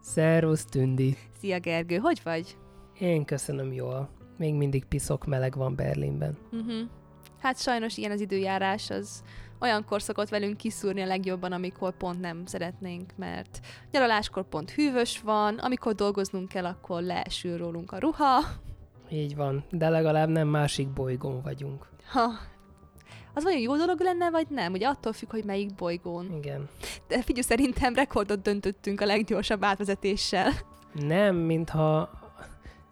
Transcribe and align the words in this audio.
Szervusz, 0.00 0.64
Tündi! 0.64 1.16
Szia 1.38 1.58
Gergő, 1.58 1.96
hogy 1.96 2.20
vagy? 2.24 2.56
Én 2.98 3.24
köszönöm 3.24 3.72
jól. 3.72 4.08
Még 4.38 4.54
mindig 4.54 4.84
piszok 4.84 5.26
meleg 5.26 5.56
van 5.56 5.76
Berlinben. 5.76 6.38
Uh-huh. 6.52 7.01
Hát 7.42 7.58
sajnos 7.60 7.96
ilyen 7.96 8.10
az 8.10 8.20
időjárás, 8.20 8.90
az 8.90 9.22
olyankor 9.60 10.02
szokott 10.02 10.28
velünk 10.28 10.56
kiszúrni 10.56 11.00
a 11.00 11.06
legjobban, 11.06 11.52
amikor 11.52 11.96
pont 11.96 12.20
nem 12.20 12.46
szeretnénk, 12.46 13.12
mert 13.16 13.60
nyaraláskor 13.90 14.48
pont 14.48 14.70
hűvös 14.70 15.20
van, 15.20 15.58
amikor 15.58 15.94
dolgoznunk 15.94 16.48
kell, 16.48 16.64
akkor 16.64 17.02
leesül 17.02 17.56
rólunk 17.58 17.92
a 17.92 17.98
ruha. 17.98 18.40
Így 19.10 19.36
van, 19.36 19.64
de 19.70 19.88
legalább 19.88 20.28
nem 20.28 20.48
másik 20.48 20.88
bolygón 20.88 21.42
vagyunk. 21.42 21.88
Ha, 22.06 22.30
az 23.34 23.42
vajon 23.42 23.60
jó 23.60 23.76
dolog 23.76 24.00
lenne, 24.00 24.30
vagy 24.30 24.46
nem? 24.48 24.72
Ugye 24.72 24.88
attól 24.88 25.12
függ, 25.12 25.30
hogy 25.30 25.44
melyik 25.44 25.74
bolygón. 25.74 26.32
Igen. 26.36 26.68
De 27.08 27.22
figyelj, 27.22 27.44
szerintem 27.46 27.94
rekordot 27.94 28.42
döntöttünk 28.42 29.00
a 29.00 29.04
leggyorsabb 29.04 29.64
átvezetéssel. 29.64 30.50
Nem, 30.92 31.36
mintha 31.36 32.10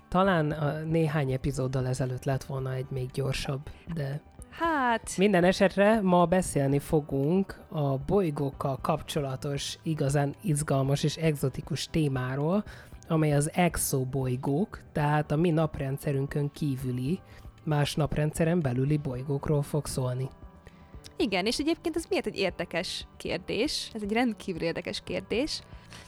talán 0.09 0.51
a 0.51 0.83
néhány 0.83 1.33
epizóddal 1.33 1.87
ezelőtt 1.87 2.25
lett 2.25 2.45
volna 2.45 2.73
egy 2.73 2.87
még 2.89 3.11
gyorsabb, 3.11 3.71
de 3.95 4.23
Hát... 4.51 5.17
Minden 5.17 5.45
esetre 5.45 6.01
ma 6.01 6.27
beszélni 6.27 6.79
fogunk 6.79 7.61
a 7.69 7.99
bolygókkal 7.99 8.79
kapcsolatos, 8.83 9.79
igazán 9.83 10.35
izgalmas 10.43 11.03
és 11.03 11.17
egzotikus 11.17 11.89
témáról, 11.91 12.65
amely 13.09 13.33
az 13.35 13.51
exobolygók, 13.55 14.81
tehát 14.93 15.31
a 15.31 15.37
mi 15.37 15.51
naprendszerünkön 15.51 16.51
kívüli, 16.53 17.21
más 17.65 17.95
naprendszeren 17.95 18.61
belüli 18.61 18.97
bolygókról 18.97 19.63
fog 19.63 19.87
szólni. 19.87 20.29
Igen, 21.21 21.47
és 21.47 21.59
egyébként 21.59 21.97
ez 21.97 22.05
miért 22.09 22.27
egy 22.27 22.39
érdekes 22.39 23.07
kérdés? 23.17 23.91
Ez 23.93 24.03
egy 24.03 24.13
rendkívül 24.13 24.63
érdekes 24.63 25.01
kérdés. 25.05 25.61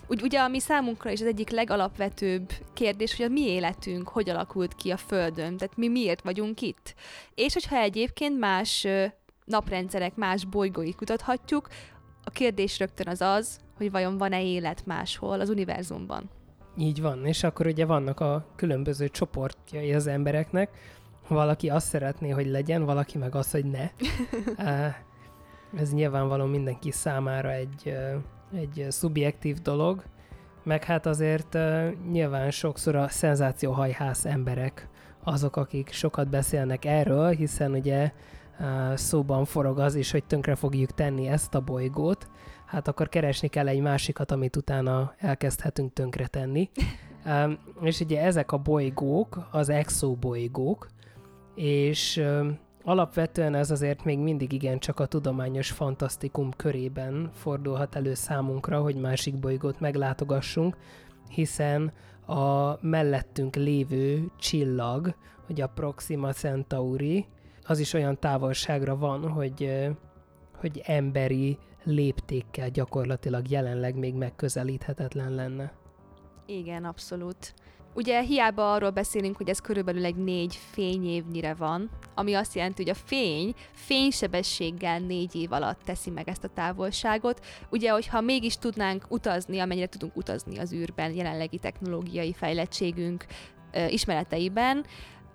Úgy, 0.07 0.23
ugye, 0.23 0.41
ami 0.41 0.61
számunkra 0.61 1.11
is 1.11 1.21
az 1.21 1.27
egyik 1.27 1.51
legalapvetőbb 1.51 2.53
kérdés, 2.73 3.17
hogy 3.17 3.25
a 3.25 3.29
mi 3.29 3.41
életünk 3.41 4.09
hogy 4.09 4.31
alakult 4.31 4.75
ki 4.75 4.91
a 4.91 4.97
Földön, 4.97 5.57
tehát 5.57 5.77
mi 5.77 5.89
miért 5.89 6.23
vagyunk 6.23 6.61
itt. 6.61 6.95
És 7.35 7.53
hogyha 7.53 7.77
egyébként 7.77 8.39
más 8.39 8.87
naprendszerek, 9.45 10.15
más 10.15 10.45
bolygóit 10.45 10.97
kutathatjuk, 10.97 11.69
a 12.25 12.31
kérdés 12.31 12.79
rögtön 12.79 13.09
az 13.09 13.21
az, 13.21 13.59
hogy 13.77 13.91
vajon 13.91 14.19
van-e 14.19 14.43
élet 14.43 14.87
máshol 14.87 15.41
az 15.41 15.49
univerzumban. 15.49 16.31
Így 16.77 17.01
van, 17.01 17.27
és 17.27 17.43
akkor 17.43 17.67
ugye 17.67 17.87
vannak 17.87 18.21
a 18.21 18.47
különböző 18.57 19.09
csoportjai 19.09 19.95
az 19.95 20.07
embereknek, 20.07 20.71
valaki 21.29 21.69
azt 21.71 21.87
szeretné, 21.87 22.31
hogy 22.31 22.47
legyen, 22.47 22.85
valaki 22.85 23.19
meg 23.19 23.35
azt, 23.35 23.53
hogy 23.53 23.65
ne. 23.65 23.91
Ez 25.77 25.93
nyilvánvaló 25.93 26.45
mindenki 26.45 26.91
számára 26.91 27.53
egy, 27.53 27.97
egy 28.55 28.87
szubjektív 28.89 29.57
dolog, 29.59 30.05
meg 30.65 30.85
hát 30.85 31.07
azért 31.07 31.59
nyilván 32.11 32.51
sokszor 32.51 32.97
a 32.97 33.09
szenzációhajhász 33.09 34.25
emberek 34.25 34.89
azok, 35.25 35.57
akik 35.57 35.91
sokat 35.91 36.29
beszélnek 36.29 36.85
erről, 36.85 37.31
hiszen 37.31 37.73
ugye 37.73 38.13
szóban 38.95 39.45
forog 39.45 39.79
az 39.79 39.95
is, 39.95 40.11
hogy 40.11 40.25
tönkre 40.25 40.55
fogjuk 40.55 40.91
tenni 40.95 41.29
ezt 41.29 41.55
a 41.55 41.61
bolygót, 41.61 42.29
hát 42.67 42.89
akkor 42.89 43.09
keresni 43.09 43.49
kell 43.49 43.69
egy 43.69 43.81
másikat, 43.81 44.31
amit 44.31 44.57
utána 44.57 45.15
elkezdhetünk 45.19 45.93
tönkre 45.93 46.27
tenni. 46.27 46.71
és 47.83 48.01
ugye 48.01 48.23
ezek 48.23 48.53
a 48.53 48.59
bolygók, 48.59 49.49
az 49.51 49.69
exobolygók, 49.69 50.89
és 51.55 52.25
alapvetően 52.85 53.55
ez 53.55 53.71
azért 53.71 54.05
még 54.05 54.19
mindig 54.19 54.53
igen 54.53 54.79
csak 54.79 55.01
a 55.01 55.07
tudományos 55.07 55.71
fantasztikum 55.71 56.51
körében 56.57 57.31
fordulhat 57.33 57.95
elő 57.97 58.15
számunkra, 58.15 58.81
hogy 58.81 58.97
másik 58.97 59.39
bolygót 59.39 59.81
meglátogassunk, 59.81 60.77
hiszen 61.29 61.93
a 62.27 62.77
mellettünk 62.81 63.57
lévő 63.57 64.31
csillag, 64.39 65.15
hogy 65.47 65.61
a 65.61 65.67
Proxima 65.67 66.33
Centauri, 66.33 67.27
az 67.65 67.79
is 67.79 67.93
olyan 67.93 68.19
távolságra 68.19 68.97
van, 68.97 69.29
hogy, 69.29 69.89
hogy 70.57 70.83
emberi 70.85 71.59
léptékkel 71.85 72.69
gyakorlatilag 72.69 73.51
jelenleg 73.51 73.99
még 73.99 74.15
megközelíthetetlen 74.15 75.35
lenne. 75.35 75.73
Igen, 76.47 76.85
abszolút. 76.85 77.55
Ugye 77.95 78.21
hiába 78.21 78.73
arról 78.73 78.91
beszélünk, 78.91 79.37
hogy 79.37 79.49
ez 79.49 79.61
körülbelül 79.61 80.05
egy 80.05 80.17
négy 80.17 80.59
fényévnyire 80.71 81.55
van, 81.55 81.91
ami 82.15 82.35
azt 82.35 82.55
jelenti, 82.55 82.83
hogy 82.83 82.91
a 82.91 83.05
fény 83.07 83.55
fénysebességgel 83.73 84.99
négy 84.99 85.35
év 85.35 85.53
alatt 85.53 85.81
teszi 85.85 86.11
meg 86.11 86.29
ezt 86.29 86.45
a 86.45 86.49
távolságot. 86.49 87.47
Ugye, 87.71 87.91
hogyha 87.91 88.21
mégis 88.21 88.57
tudnánk 88.57 89.05
utazni, 89.09 89.59
amennyire 89.59 89.87
tudunk 89.87 90.17
utazni 90.17 90.59
az 90.59 90.73
űrben, 90.73 91.13
jelenlegi 91.13 91.59
technológiai 91.59 92.33
fejlettségünk 92.33 93.27
ismereteiben, 93.89 94.85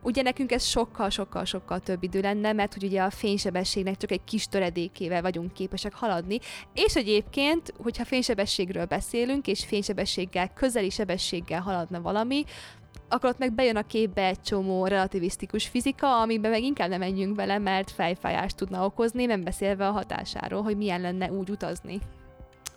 Ugye 0.02 0.22
nekünk 0.22 0.52
ez 0.52 0.63
sokkal-sokkal-sokkal 0.63 1.80
több 1.80 2.03
idő 2.03 2.22
lenne, 2.22 2.53
mert 2.53 2.74
hogy 2.74 2.84
ugye 2.84 3.02
a 3.02 3.09
fénysebességnek 3.09 3.97
csak 3.97 4.12
egy 4.12 4.24
kis 4.24 4.47
töredékével 4.47 5.22
vagyunk 5.22 5.53
képesek 5.53 5.94
haladni, 5.94 6.40
és 6.74 6.96
egyébként, 6.96 7.74
hogyha 7.84 8.06
fénysebességről 8.06 8.85
beszélünk, 8.85 9.47
és 9.47 9.66
fénysebességgel, 9.66 10.53
közeli 10.53 10.90
sebességgel 10.90 11.62
haladna 11.62 12.02
valami, 12.02 12.44
akkor 13.09 13.30
ott 13.30 13.38
meg 13.38 13.53
bejön 13.53 13.75
a 13.75 13.84
képbe 13.84 14.25
egy 14.25 14.41
csomó 14.41 14.85
relativisztikus 14.85 15.68
fizika, 15.68 16.22
amiben 16.22 16.52
meg 16.52 16.62
inkább 16.62 16.90
nem 16.90 17.00
menjünk 17.00 17.35
bele, 17.35 17.58
mert 17.58 17.91
fejfájást 17.91 18.56
tudna 18.56 18.85
okozni, 18.85 19.25
nem 19.25 19.44
beszélve 19.44 19.88
a 19.88 19.91
hatásáról, 19.91 20.62
hogy 20.62 20.78
milyen 20.78 21.02
lenne 21.02 21.31
úgy 21.31 21.50
utazni. 21.50 22.00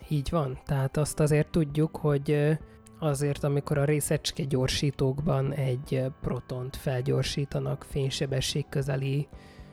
Így 0.08 0.30
van, 0.30 0.58
tehát 0.66 0.96
azt 0.96 1.20
azért 1.20 1.50
tudjuk, 1.50 1.96
hogy 1.96 2.58
azért, 3.00 3.44
amikor 3.44 3.78
a 3.78 3.84
részecske 3.84 4.44
gyorsítókban 4.44 5.52
egy 5.52 6.04
protont 6.20 6.76
felgyorsítanak 6.76 7.86
fénysebesség 7.88 8.64
közeli 8.68 9.28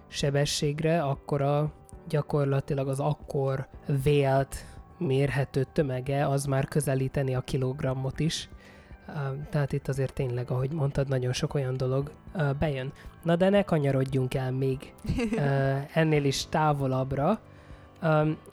sebességre, 0.07 1.01
akkor 1.03 1.41
a 1.41 1.71
gyakorlatilag 2.07 2.87
az 2.87 2.99
akkor 2.99 3.67
vélt 4.03 4.65
mérhető 4.97 5.65
tömege 5.73 6.27
az 6.27 6.45
már 6.45 6.67
közelíteni 6.67 7.35
a 7.35 7.41
kilogrammot 7.41 8.19
is. 8.19 8.49
Tehát 9.49 9.73
itt 9.73 9.87
azért 9.87 10.13
tényleg, 10.13 10.51
ahogy 10.51 10.71
mondtad, 10.71 11.07
nagyon 11.07 11.33
sok 11.33 11.53
olyan 11.53 11.77
dolog 11.77 12.11
bejön. 12.59 12.93
Na 13.23 13.35
de 13.35 13.49
ne 13.49 13.63
kanyarodjunk 13.63 14.33
el 14.33 14.51
még 14.51 14.93
ennél 15.93 16.23
is 16.25 16.45
távolabbra, 16.45 17.39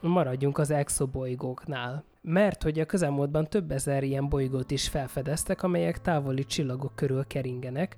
maradjunk 0.01 0.59
az 0.59 0.71
exobolygóknál 0.71 2.05
mert 2.27 2.63
hogy 2.63 2.79
a 2.81 2.85
közelmúltban 2.85 3.49
több 3.49 3.71
ezer 3.71 4.03
ilyen 4.03 4.29
bolygót 4.29 4.71
is 4.71 4.89
felfedeztek, 4.89 5.63
amelyek 5.63 6.01
távoli 6.01 6.45
csillagok 6.45 6.93
körül 6.95 7.27
keringenek, 7.27 7.97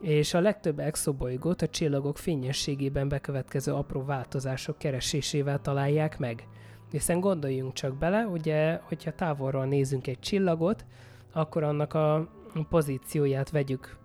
és 0.00 0.34
a 0.34 0.40
legtöbb 0.40 0.78
exobolygót 0.78 1.62
a 1.62 1.68
csillagok 1.68 2.18
fényességében 2.18 3.08
bekövetkező 3.08 3.72
apró 3.72 4.04
változások 4.04 4.78
keresésével 4.78 5.60
találják 5.60 6.18
meg. 6.18 6.46
Hiszen 6.90 7.20
gondoljunk 7.20 7.72
csak 7.72 7.98
bele, 7.98 8.26
ugye, 8.26 8.80
hogyha 8.82 9.12
távolról 9.12 9.64
nézünk 9.64 10.06
egy 10.06 10.20
csillagot, 10.20 10.84
akkor 11.32 11.62
annak 11.62 11.94
a 11.94 12.28
pozícióját 12.68 13.50
vegyük 13.50 13.96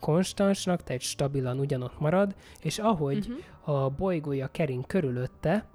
konstansnak, 0.00 0.82
tehát 0.82 1.02
stabilan 1.02 1.58
ugyanott 1.58 1.98
marad, 1.98 2.34
és 2.62 2.78
ahogy 2.78 3.28
uh-huh. 3.64 3.84
a 3.84 3.88
bolygója 3.88 4.46
kering 4.46 4.86
körülötte, 4.86 5.66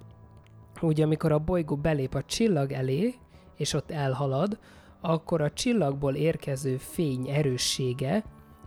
ugye 0.82 1.04
amikor 1.04 1.32
a 1.32 1.40
bolygó 1.40 1.76
belép 1.76 2.14
a 2.14 2.24
csillag 2.24 2.72
elé, 2.72 3.16
és 3.56 3.74
ott 3.74 3.92
elhalad, 3.92 4.60
akkor 5.02 5.42
a 5.42 5.52
csillagból 5.52 6.16
érkező 6.16 6.78
fény 6.78 7.28
erőssége 7.30 8.24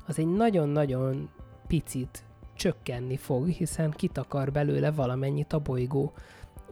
az 0.06 0.18
egy 0.18 0.28
nagyon-nagyon 0.28 1.30
picit 1.66 2.24
csökkenni 2.54 3.16
fog, 3.16 3.48
hiszen 3.48 3.90
kitakar 3.90 4.52
belőle 4.52 4.90
valamennyit 4.90 5.52
a 5.52 5.58
bolygó. 5.58 6.12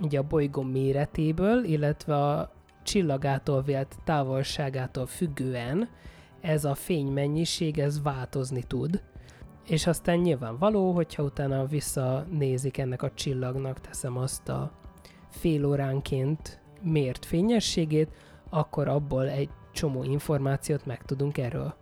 Ugye 0.00 0.18
a 0.18 0.22
bolygó 0.22 0.62
méretéből, 0.62 1.64
illetve 1.64 2.16
a 2.16 2.52
csillagától 2.82 3.62
vélt 3.62 3.96
távolságától 4.04 5.06
függően 5.06 5.88
ez 6.40 6.64
a 6.64 6.74
fénymennyiség, 6.74 7.78
ez 7.78 8.02
változni 8.02 8.62
tud. 8.62 9.02
És 9.66 9.86
aztán 9.86 10.18
nyilvánvaló, 10.18 10.92
hogyha 10.92 11.22
utána 11.22 11.66
visszanézik 11.66 12.78
ennek 12.78 13.02
a 13.02 13.14
csillagnak, 13.14 13.80
teszem 13.80 14.16
azt 14.16 14.48
a 14.48 14.79
fél 15.30 15.64
óránként 15.64 16.60
mért 16.82 17.24
fényességét, 17.24 18.10
akkor 18.50 18.88
abból 18.88 19.28
egy 19.28 19.48
csomó 19.72 20.02
információt 20.02 20.86
megtudunk 20.86 21.38
erről. 21.38 21.74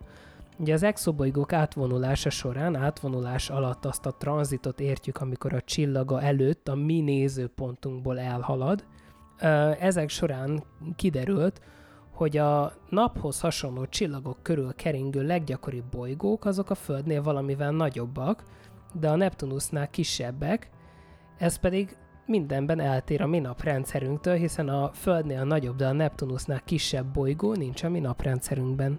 Ugye 0.59 0.73
az 0.73 0.83
exobolygók 0.83 1.53
átvonulása 1.53 2.31
során, 2.31 2.77
átvonulás 2.77 3.51
alatt 3.51 3.85
azt 3.85 4.07
a 4.07 4.15
tranzitot 4.15 4.81
értjük, 4.81 5.21
amikor 5.21 5.53
a 5.53 5.61
csillaga 5.61 6.23
előtt 6.23 6.69
a 6.69 6.75
mi 6.75 7.01
nézőpontunkból 7.01 8.19
elhalad. 8.19 8.85
Ezek 9.79 10.09
során 10.09 10.63
kiderült, 10.97 11.61
hogy 12.13 12.37
a 12.37 12.73
naphoz 12.89 13.41
hasonló 13.41 13.87
csillagok 13.87 14.43
körül 14.43 14.75
keringő 14.75 15.23
leggyakoribb 15.27 15.85
bolygók 15.91 16.45
azok 16.45 16.71
a 16.71 16.75
Földnél 16.75 17.23
valamivel 17.23 17.71
nagyobbak, 17.71 18.43
de 18.93 19.09
a 19.09 19.17
Neptunusnál 19.17 19.91
kisebbek, 19.91 20.71
ez 21.39 21.57
pedig 21.57 21.97
mindenben 22.29 22.81
eltér 22.81 23.23
a 23.23 23.27
mi 23.27 23.39
naprendszerünktől, 23.39 24.35
hiszen 24.35 24.69
a 24.69 24.91
Földnél 24.93 25.45
nagyobb, 25.45 25.77
de 25.77 25.87
a 25.87 25.93
Neptunusnál 25.93 26.61
kisebb 26.65 27.07
bolygó 27.07 27.55
nincs 27.55 27.83
a 27.83 27.89
mi 27.89 28.01
naprendszerünkben. 28.01 28.99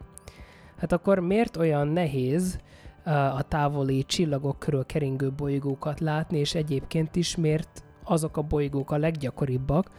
Hát 0.78 0.92
akkor 0.92 1.20
miért 1.20 1.58
olyan 1.58 1.88
nehéz 1.88 2.60
a 3.36 3.42
távoli 3.42 4.04
csillagok 4.04 4.60
körül 4.60 4.86
keringő 4.86 5.32
bolygókat 5.32 6.00
látni, 6.00 6.38
és 6.38 6.56
egyébként 6.56 7.16
is 7.16 7.36
miért 7.36 7.84
azok 8.04 8.38
a 8.38 8.42
bolygók 8.42 8.92
a 8.92 8.98
leggyakoribbak, 8.98 9.90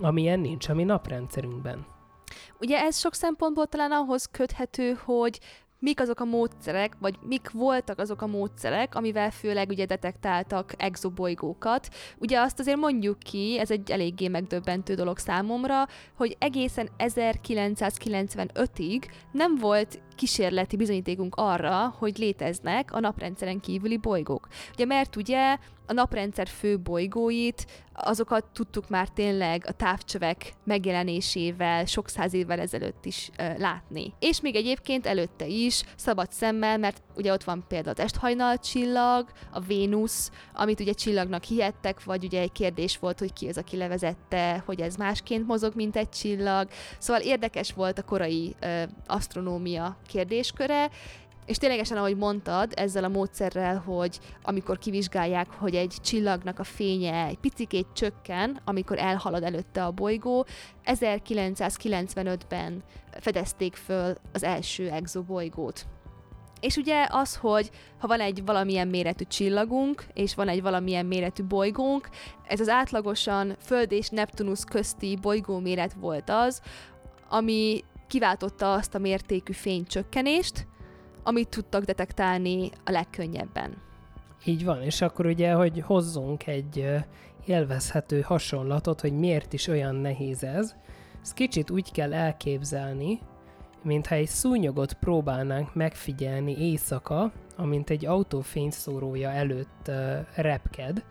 amilyen 0.00 0.40
nincs 0.40 0.68
a 0.68 0.74
mi 0.74 0.84
naprendszerünkben? 0.84 1.86
Ugye 2.60 2.80
ez 2.80 2.98
sok 2.98 3.14
szempontból 3.14 3.66
talán 3.66 3.90
ahhoz 3.90 4.26
köthető, 4.26 4.92
hogy 5.04 5.40
mik 5.80 6.00
azok 6.00 6.20
a 6.20 6.24
módszerek, 6.24 6.96
vagy 6.98 7.18
mik 7.22 7.50
voltak 7.50 7.98
azok 7.98 8.22
a 8.22 8.26
módszerek, 8.26 8.94
amivel 8.94 9.30
főleg 9.30 9.68
ugye 9.68 9.86
detektáltak 9.86 10.72
exobolygókat. 10.76 11.88
Ugye 12.18 12.40
azt 12.40 12.58
azért 12.58 12.76
mondjuk 12.76 13.18
ki, 13.18 13.58
ez 13.58 13.70
egy 13.70 13.90
eléggé 13.90 14.28
megdöbbentő 14.28 14.94
dolog 14.94 15.18
számomra, 15.18 15.86
hogy 16.16 16.36
egészen 16.38 16.88
1995-ig 16.98 19.02
nem 19.32 19.56
volt 19.56 20.00
kísérleti 20.20 20.76
bizonyítékunk 20.76 21.34
arra, 21.36 21.94
hogy 21.98 22.18
léteznek 22.18 22.92
a 22.92 23.00
naprendszeren 23.00 23.60
kívüli 23.60 23.96
bolygók. 23.96 24.48
Ugye 24.72 24.84
mert 24.84 25.16
ugye 25.16 25.56
a 25.86 25.92
naprendszer 25.92 26.48
fő 26.48 26.78
bolygóit, 26.78 27.66
azokat 27.94 28.44
tudtuk 28.52 28.88
már 28.88 29.08
tényleg 29.08 29.64
a 29.66 29.72
távcsövek 29.72 30.52
megjelenésével 30.64 31.84
sok 31.84 32.08
száz 32.08 32.34
évvel 32.34 32.60
ezelőtt 32.60 33.04
is 33.04 33.30
uh, 33.38 33.58
látni. 33.58 34.12
És 34.18 34.40
még 34.40 34.56
egyébként 34.56 35.06
előtte 35.06 35.46
is, 35.46 35.82
szabad 35.96 36.32
szemmel, 36.32 36.78
mert 36.78 37.02
ugye 37.16 37.32
ott 37.32 37.44
van 37.44 37.64
például 37.68 37.94
az 37.98 38.04
esthajnal 38.04 38.58
csillag, 38.58 39.28
a 39.52 39.60
Vénusz, 39.60 40.30
amit 40.54 40.80
ugye 40.80 40.92
csillagnak 40.92 41.44
hihettek, 41.44 42.04
vagy 42.04 42.24
ugye 42.24 42.40
egy 42.40 42.52
kérdés 42.52 42.98
volt, 42.98 43.18
hogy 43.18 43.32
ki 43.32 43.48
az, 43.48 43.58
aki 43.58 43.76
levezette, 43.76 44.62
hogy 44.66 44.80
ez 44.80 44.96
másként 44.96 45.46
mozog, 45.46 45.74
mint 45.74 45.96
egy 45.96 46.08
csillag. 46.08 46.68
Szóval 46.98 47.22
érdekes 47.22 47.72
volt 47.72 47.98
a 47.98 48.02
korai 48.02 48.54
uh, 48.62 48.82
asztronómia 49.06 49.96
kérdésköre, 50.10 50.90
és 51.46 51.56
ténylegesen, 51.56 51.96
ahogy 51.96 52.16
mondtad, 52.16 52.72
ezzel 52.76 53.04
a 53.04 53.08
módszerrel, 53.08 53.76
hogy 53.76 54.18
amikor 54.42 54.78
kivizsgálják, 54.78 55.50
hogy 55.50 55.74
egy 55.74 55.94
csillagnak 56.02 56.58
a 56.58 56.64
fénye 56.64 57.24
egy 57.24 57.38
picikét 57.38 57.86
csökken, 57.94 58.60
amikor 58.64 58.98
elhalad 58.98 59.42
előtte 59.42 59.84
a 59.84 59.90
bolygó, 59.90 60.46
1995-ben 60.84 62.82
fedezték 63.20 63.74
föl 63.74 64.14
az 64.32 64.42
első 64.42 64.88
exobolygót. 64.90 65.86
És 66.60 66.76
ugye 66.76 67.06
az, 67.10 67.36
hogy 67.36 67.70
ha 67.98 68.06
van 68.06 68.20
egy 68.20 68.44
valamilyen 68.44 68.88
méretű 68.88 69.24
csillagunk, 69.24 70.06
és 70.14 70.34
van 70.34 70.48
egy 70.48 70.62
valamilyen 70.62 71.06
méretű 71.06 71.44
bolygónk, 71.44 72.08
ez 72.46 72.60
az 72.60 72.68
átlagosan 72.68 73.56
Föld 73.60 73.92
és 73.92 74.08
Neptunusz 74.08 74.64
közti 74.64 75.18
bolygóméret 75.20 75.92
volt 75.92 76.30
az, 76.30 76.60
ami 77.28 77.84
kiváltotta 78.10 78.72
azt 78.72 78.94
a 78.94 78.98
mértékű 78.98 79.52
fénycsökkenést, 79.52 80.66
amit 81.22 81.48
tudtak 81.48 81.84
detektálni 81.84 82.70
a 82.84 82.90
legkönnyebben. 82.90 83.76
Így 84.44 84.64
van, 84.64 84.82
és 84.82 85.00
akkor 85.00 85.26
ugye, 85.26 85.52
hogy 85.52 85.80
hozzunk 85.80 86.46
egy 86.46 86.86
élvezhető 87.46 88.20
hasonlatot, 88.20 89.00
hogy 89.00 89.12
miért 89.12 89.52
is 89.52 89.66
olyan 89.66 89.94
nehéz 89.94 90.44
ez, 90.44 90.74
ezt 91.22 91.34
kicsit 91.34 91.70
úgy 91.70 91.92
kell 91.92 92.14
elképzelni, 92.14 93.18
mintha 93.82 94.14
egy 94.14 94.28
szúnyogot 94.28 94.92
próbálnánk 94.92 95.74
megfigyelni 95.74 96.56
éjszaka, 96.58 97.32
amint 97.56 97.90
egy 97.90 98.06
autó 98.06 98.40
fényszórója 98.40 99.30
előtt 99.30 99.90
repked, 100.34 101.04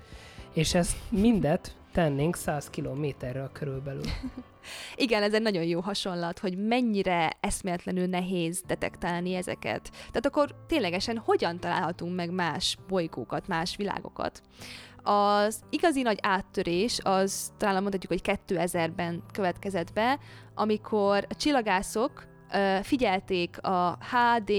és 0.53 0.73
ezt 0.73 0.97
mindet 1.09 1.78
tennénk 1.91 2.35
100 2.35 2.69
kilométerrel 2.69 3.49
körülbelül. 3.53 4.03
Igen, 4.95 5.23
ez 5.23 5.33
egy 5.33 5.41
nagyon 5.41 5.63
jó 5.63 5.79
hasonlat, 5.79 6.39
hogy 6.39 6.57
mennyire 6.57 7.31
eszméletlenül 7.39 8.05
nehéz 8.05 8.61
detektálni 8.67 9.33
ezeket. 9.33 9.89
Tehát 9.91 10.25
akkor 10.25 10.55
ténylegesen 10.67 11.17
hogyan 11.17 11.59
találhatunk 11.59 12.15
meg 12.15 12.31
más 12.31 12.77
bolygókat, 12.87 13.47
más 13.47 13.75
világokat? 13.75 14.41
Az 15.03 15.61
igazi 15.69 16.01
nagy 16.01 16.17
áttörés 16.21 16.99
az 17.03 17.53
talán 17.57 17.81
mondhatjuk, 17.81 18.11
hogy 18.11 18.37
2000-ben 18.47 19.23
következett 19.33 19.93
be, 19.93 20.19
amikor 20.55 21.25
a 21.29 21.35
csillagászok 21.35 22.23
uh, 22.53 22.79
figyelték 22.79 23.61
a 23.61 23.97
HD 24.11 24.51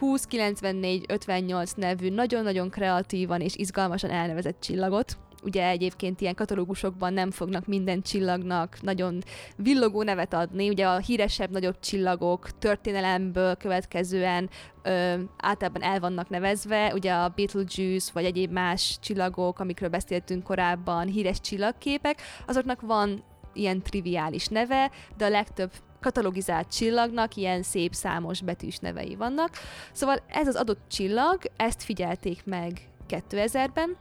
2094-58 0.00 1.76
nevű 1.76 2.10
nagyon-nagyon 2.10 2.70
kreatívan 2.70 3.40
és 3.40 3.56
izgalmasan 3.56 4.10
elnevezett 4.10 4.60
csillagot, 4.60 5.18
ugye 5.42 5.68
egyébként 5.68 6.20
ilyen 6.20 6.34
katalógusokban 6.34 7.12
nem 7.12 7.30
fognak 7.30 7.66
minden 7.66 8.02
csillagnak 8.02 8.76
nagyon 8.82 9.22
villogó 9.56 10.02
nevet 10.02 10.34
adni, 10.34 10.68
ugye 10.68 10.86
a 10.86 10.98
híresebb 10.98 11.50
nagyobb 11.50 11.78
csillagok 11.80 12.58
történelemből 12.58 13.54
következően 13.54 14.50
ö, 14.82 15.14
általában 15.36 15.82
el 15.82 16.00
vannak 16.00 16.28
nevezve, 16.28 16.92
ugye 16.94 17.12
a 17.12 17.32
Betelgeuse 17.36 18.10
vagy 18.12 18.24
egyéb 18.24 18.52
más 18.52 18.98
csillagok, 19.00 19.58
amikről 19.58 19.88
beszéltünk 19.88 20.42
korábban, 20.42 21.06
híres 21.06 21.40
csillagképek, 21.40 22.22
azoknak 22.46 22.80
van 22.80 23.22
ilyen 23.52 23.82
triviális 23.82 24.46
neve, 24.46 24.90
de 25.16 25.24
a 25.24 25.28
legtöbb 25.28 25.72
katalogizált 26.00 26.72
csillagnak 26.72 27.36
ilyen 27.36 27.62
szép 27.62 27.94
számos 27.94 28.42
betűs 28.42 28.78
nevei 28.78 29.16
vannak. 29.16 29.50
Szóval 29.92 30.22
ez 30.26 30.46
az 30.48 30.56
adott 30.56 30.80
csillag, 30.88 31.38
ezt 31.56 31.82
figyelték 31.82 32.44
meg 32.44 32.88
2000-ben, 33.08 33.96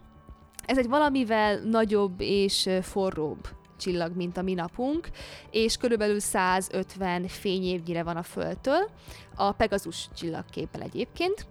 ez 0.66 0.78
egy 0.78 0.88
valamivel 0.88 1.60
nagyobb 1.60 2.22
és 2.22 2.70
forróbb 2.82 3.48
csillag, 3.78 4.16
mint 4.16 4.38
a 4.38 4.42
mi 4.42 4.54
napunk, 4.54 5.10
és 5.52 5.78
körülbelül 5.78 6.20
150 6.20 7.28
fényévnyire 7.28 8.04
van 8.04 8.18
a 8.18 8.24
Földtől, 8.24 8.90
a 9.36 9.52
Pegasus 9.52 10.10
csillagképpel 10.16 10.82
egyébként, 10.82 11.48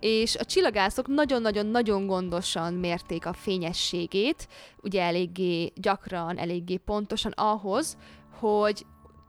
és 0.00 0.36
a 0.36 0.44
csillagászok 0.44 1.06
nagyon-nagyon-nagyon 1.06 2.06
gondosan 2.06 2.74
mérték 2.74 3.26
a 3.26 3.32
fényességét, 3.32 4.48
ugye 4.82 5.02
eléggé 5.02 5.72
gyakran, 5.74 6.38
eléggé 6.38 6.76
pontosan 6.76 7.32
ahhoz, 7.34 7.96
hogy 8.38 8.86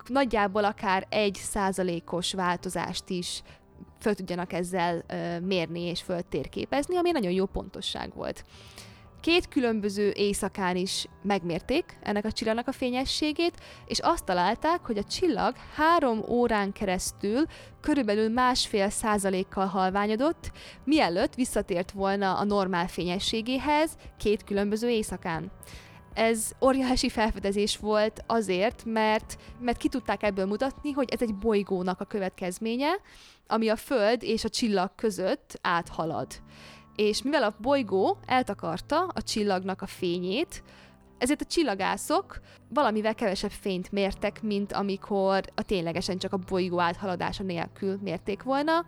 nagyjából 0.08 0.64
akár 0.64 1.08
egy 1.10 1.36
százalékos 1.36 2.34
változást 2.34 3.10
is 3.10 3.42
föl 4.00 4.14
tudjanak 4.14 4.54
ezzel 4.54 5.04
mérni 5.44 5.82
és 5.82 6.02
föltérképezni, 6.02 6.96
ami 6.98 7.12
nagyon 7.12 7.32
jó 7.32 7.46
pontosság 7.46 8.14
volt. 8.16 8.46
Két 9.24 9.48
különböző 9.48 10.12
éjszakán 10.16 10.76
is 10.76 11.08
megmérték 11.22 11.98
ennek 12.02 12.26
a 12.26 12.32
csillagnak 12.32 12.68
a 12.68 12.72
fényességét, 12.72 13.54
és 13.86 14.00
azt 14.00 14.26
találták, 14.26 14.86
hogy 14.86 14.98
a 14.98 15.04
csillag 15.04 15.56
három 15.76 16.24
órán 16.28 16.72
keresztül 16.72 17.46
körülbelül 17.82 18.30
másfél 18.30 18.90
százalékkal 18.90 19.66
halványodott, 19.66 20.52
mielőtt 20.84 21.36
visszatért 21.36 21.92
volna 21.92 22.38
a 22.38 22.44
normál 22.44 22.88
fényességéhez 22.88 23.98
két 24.18 24.44
különböző 24.44 24.90
éjszakán. 24.90 25.52
Ez 26.14 26.52
óriási 26.62 27.10
felfedezés 27.10 27.78
volt 27.78 28.24
azért, 28.28 28.84
mert, 28.86 29.38
mert 29.60 29.78
ki 29.78 29.88
tudták 29.88 30.24
ebből 30.24 30.46
mutatni, 30.46 30.92
hogy 30.92 31.10
ez 31.12 31.22
egy 31.22 31.36
bolygónak 31.36 32.00
a 32.02 32.06
következménye, 32.06 32.92
ami 33.48 33.70
a 33.70 33.76
Föld 33.76 34.24
és 34.24 34.44
a 34.44 34.50
csillag 34.50 34.96
között 34.96 35.60
áthalad 35.62 36.28
és 36.96 37.22
mivel 37.22 37.44
a 37.44 37.56
bolygó 37.62 38.18
eltakarta 38.26 39.06
a 39.14 39.22
csillagnak 39.22 39.82
a 39.82 39.88
fényét, 39.88 40.64
ezért 41.18 41.42
a 41.42 41.46
csillagászok 41.46 42.40
valamivel 42.70 43.16
kevesebb 43.16 43.52
fényt 43.52 43.92
mértek, 43.92 44.42
mint 44.42 44.74
amikor 44.74 45.44
a 45.56 45.62
ténylegesen 45.62 46.18
csak 46.18 46.34
a 46.34 46.38
bolygó 46.38 46.80
áthaladása 46.80 47.44
nélkül 47.44 47.98
mérték 48.02 48.44
volna, 48.44 48.86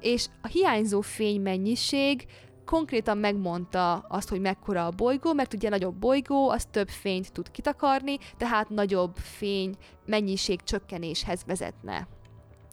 és 0.00 0.26
a 0.42 0.46
hiányzó 0.46 1.00
fény 1.00 1.40
mennyiség 1.40 2.26
konkrétan 2.64 3.18
megmondta 3.18 3.94
azt, 3.94 4.28
hogy 4.28 4.40
mekkora 4.40 4.86
a 4.86 4.90
bolygó, 4.90 5.32
mert 5.32 5.54
ugye 5.54 5.68
nagyobb 5.68 5.94
bolygó, 5.94 6.50
az 6.50 6.64
több 6.64 6.88
fényt 6.88 7.32
tud 7.32 7.50
kitakarni, 7.50 8.18
tehát 8.36 8.68
nagyobb 8.68 9.16
fény 9.16 9.74
mennyiség 10.06 10.62
csökkenéshez 10.62 11.44
vezetne. 11.46 12.08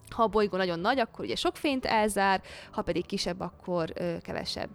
Ha 0.09 0.24
a 0.24 0.27
bolygó 0.27 0.57
nagyon 0.57 0.79
nagy, 0.79 1.00
akkor 1.00 1.25
ugye 1.25 1.35
sok 1.35 1.55
fényt 1.55 1.85
elzár, 1.85 2.41
ha 2.71 2.81
pedig 2.81 3.05
kisebb, 3.05 3.39
akkor 3.39 3.91
ö, 3.95 4.15
kevesebb. 4.21 4.69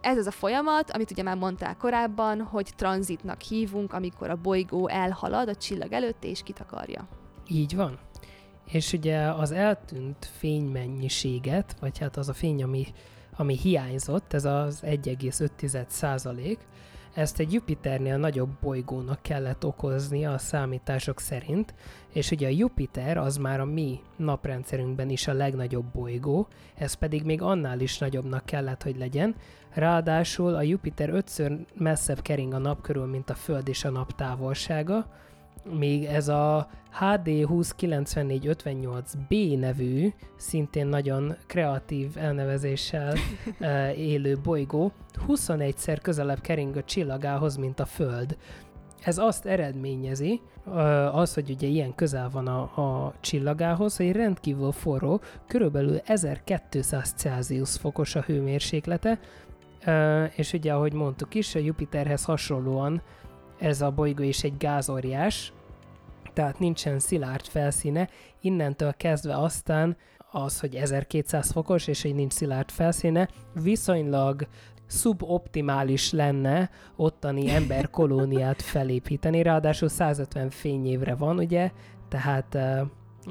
Ez 0.00 0.18
az 0.18 0.26
a 0.26 0.30
folyamat, 0.30 0.90
amit 0.90 1.10
ugye 1.10 1.22
már 1.22 1.36
mondták 1.36 1.76
korábban, 1.76 2.40
hogy 2.42 2.70
tranzitnak 2.76 3.40
hívunk, 3.40 3.92
amikor 3.92 4.30
a 4.30 4.36
bolygó 4.36 4.88
elhalad 4.88 5.48
a 5.48 5.54
csillag 5.54 5.92
előtt 5.92 6.24
és 6.24 6.42
kitakarja. 6.42 7.08
Így 7.48 7.76
van. 7.76 7.98
és 8.72 8.92
ugye 8.92 9.18
az 9.18 9.52
eltűnt 9.52 10.30
fénymennyiséget, 10.38 11.76
vagy 11.80 11.98
hát 11.98 12.16
az 12.16 12.28
a 12.28 12.32
fény, 12.32 12.62
ami, 12.62 12.86
ami 13.36 13.56
hiányzott, 13.56 14.32
ez 14.32 14.44
az 14.44 14.82
1,5 14.84 15.84
százalék, 15.88 16.58
ezt 17.16 17.38
egy 17.38 17.52
Jupiternél 17.52 18.16
nagyobb 18.16 18.50
bolygónak 18.60 19.22
kellett 19.22 19.64
okozni 19.64 20.26
a 20.26 20.38
számítások 20.38 21.20
szerint, 21.20 21.74
és 22.12 22.30
ugye 22.30 22.46
a 22.46 22.50
Jupiter 22.50 23.16
az 23.16 23.36
már 23.36 23.60
a 23.60 23.64
mi 23.64 24.00
naprendszerünkben 24.16 25.10
is 25.10 25.28
a 25.28 25.32
legnagyobb 25.32 25.84
bolygó, 25.84 26.46
ez 26.74 26.94
pedig 26.94 27.22
még 27.22 27.42
annál 27.42 27.80
is 27.80 27.98
nagyobbnak 27.98 28.44
kellett, 28.44 28.82
hogy 28.82 28.96
legyen. 28.96 29.34
Ráadásul 29.70 30.54
a 30.54 30.62
Jupiter 30.62 31.08
ötször 31.08 31.58
messzebb 31.74 32.22
kering 32.22 32.52
a 32.52 32.58
nap 32.58 32.80
körül, 32.80 33.06
mint 33.06 33.30
a 33.30 33.34
Föld 33.34 33.68
és 33.68 33.84
a 33.84 33.90
nap 33.90 34.12
távolsága, 34.14 35.06
még 35.70 36.04
ez 36.04 36.28
a 36.28 36.68
HD 36.90 37.28
209458B 37.28 39.58
nevű, 39.58 40.12
szintén 40.36 40.86
nagyon 40.86 41.36
kreatív 41.46 42.10
elnevezéssel 42.14 43.14
élő 44.12 44.38
bolygó 44.42 44.92
21-szer 45.28 45.98
közelebb 46.02 46.40
kering 46.40 46.76
a 46.76 46.84
csillagához, 46.84 47.56
mint 47.56 47.80
a 47.80 47.84
Föld. 47.84 48.36
Ez 49.02 49.18
azt 49.18 49.46
eredményezi, 49.46 50.40
az, 51.12 51.34
hogy 51.34 51.50
ugye 51.50 51.66
ilyen 51.66 51.94
közel 51.94 52.30
van 52.30 52.46
a, 52.46 52.60
a 52.60 53.14
csillagához, 53.20 53.96
hogy 53.96 54.12
rendkívül 54.12 54.72
forró, 54.72 55.20
körülbelül 55.46 56.00
1200 56.04 57.12
Celsius 57.16 57.76
fokos 57.76 58.14
a 58.14 58.20
hőmérséklete, 58.20 59.18
és 60.36 60.52
ugye, 60.52 60.72
ahogy 60.72 60.92
mondtuk 60.92 61.34
is, 61.34 61.54
a 61.54 61.58
Jupiterhez 61.58 62.24
hasonlóan 62.24 63.02
ez 63.58 63.80
a 63.80 63.90
bolygó 63.90 64.22
is 64.22 64.44
egy 64.44 64.56
gázóriás, 64.56 65.52
tehát 66.36 66.58
nincsen 66.58 66.98
szilárd 66.98 67.46
felszíne, 67.46 68.08
innentől 68.40 68.94
kezdve 68.96 69.36
aztán 69.36 69.96
az, 70.30 70.60
hogy 70.60 70.74
1200 70.74 71.50
fokos, 71.50 71.86
és 71.86 72.02
hogy 72.02 72.14
nincs 72.14 72.32
szilárd 72.32 72.70
felszíne, 72.70 73.28
viszonylag 73.62 74.46
szuboptimális 74.86 76.12
lenne 76.12 76.70
ottani 76.96 77.50
emberkolóniát 77.50 78.62
felépíteni, 78.72 79.42
ráadásul 79.42 79.88
150 79.88 80.50
fényévre 80.50 81.14
van, 81.14 81.38
ugye, 81.38 81.70
tehát 82.08 82.58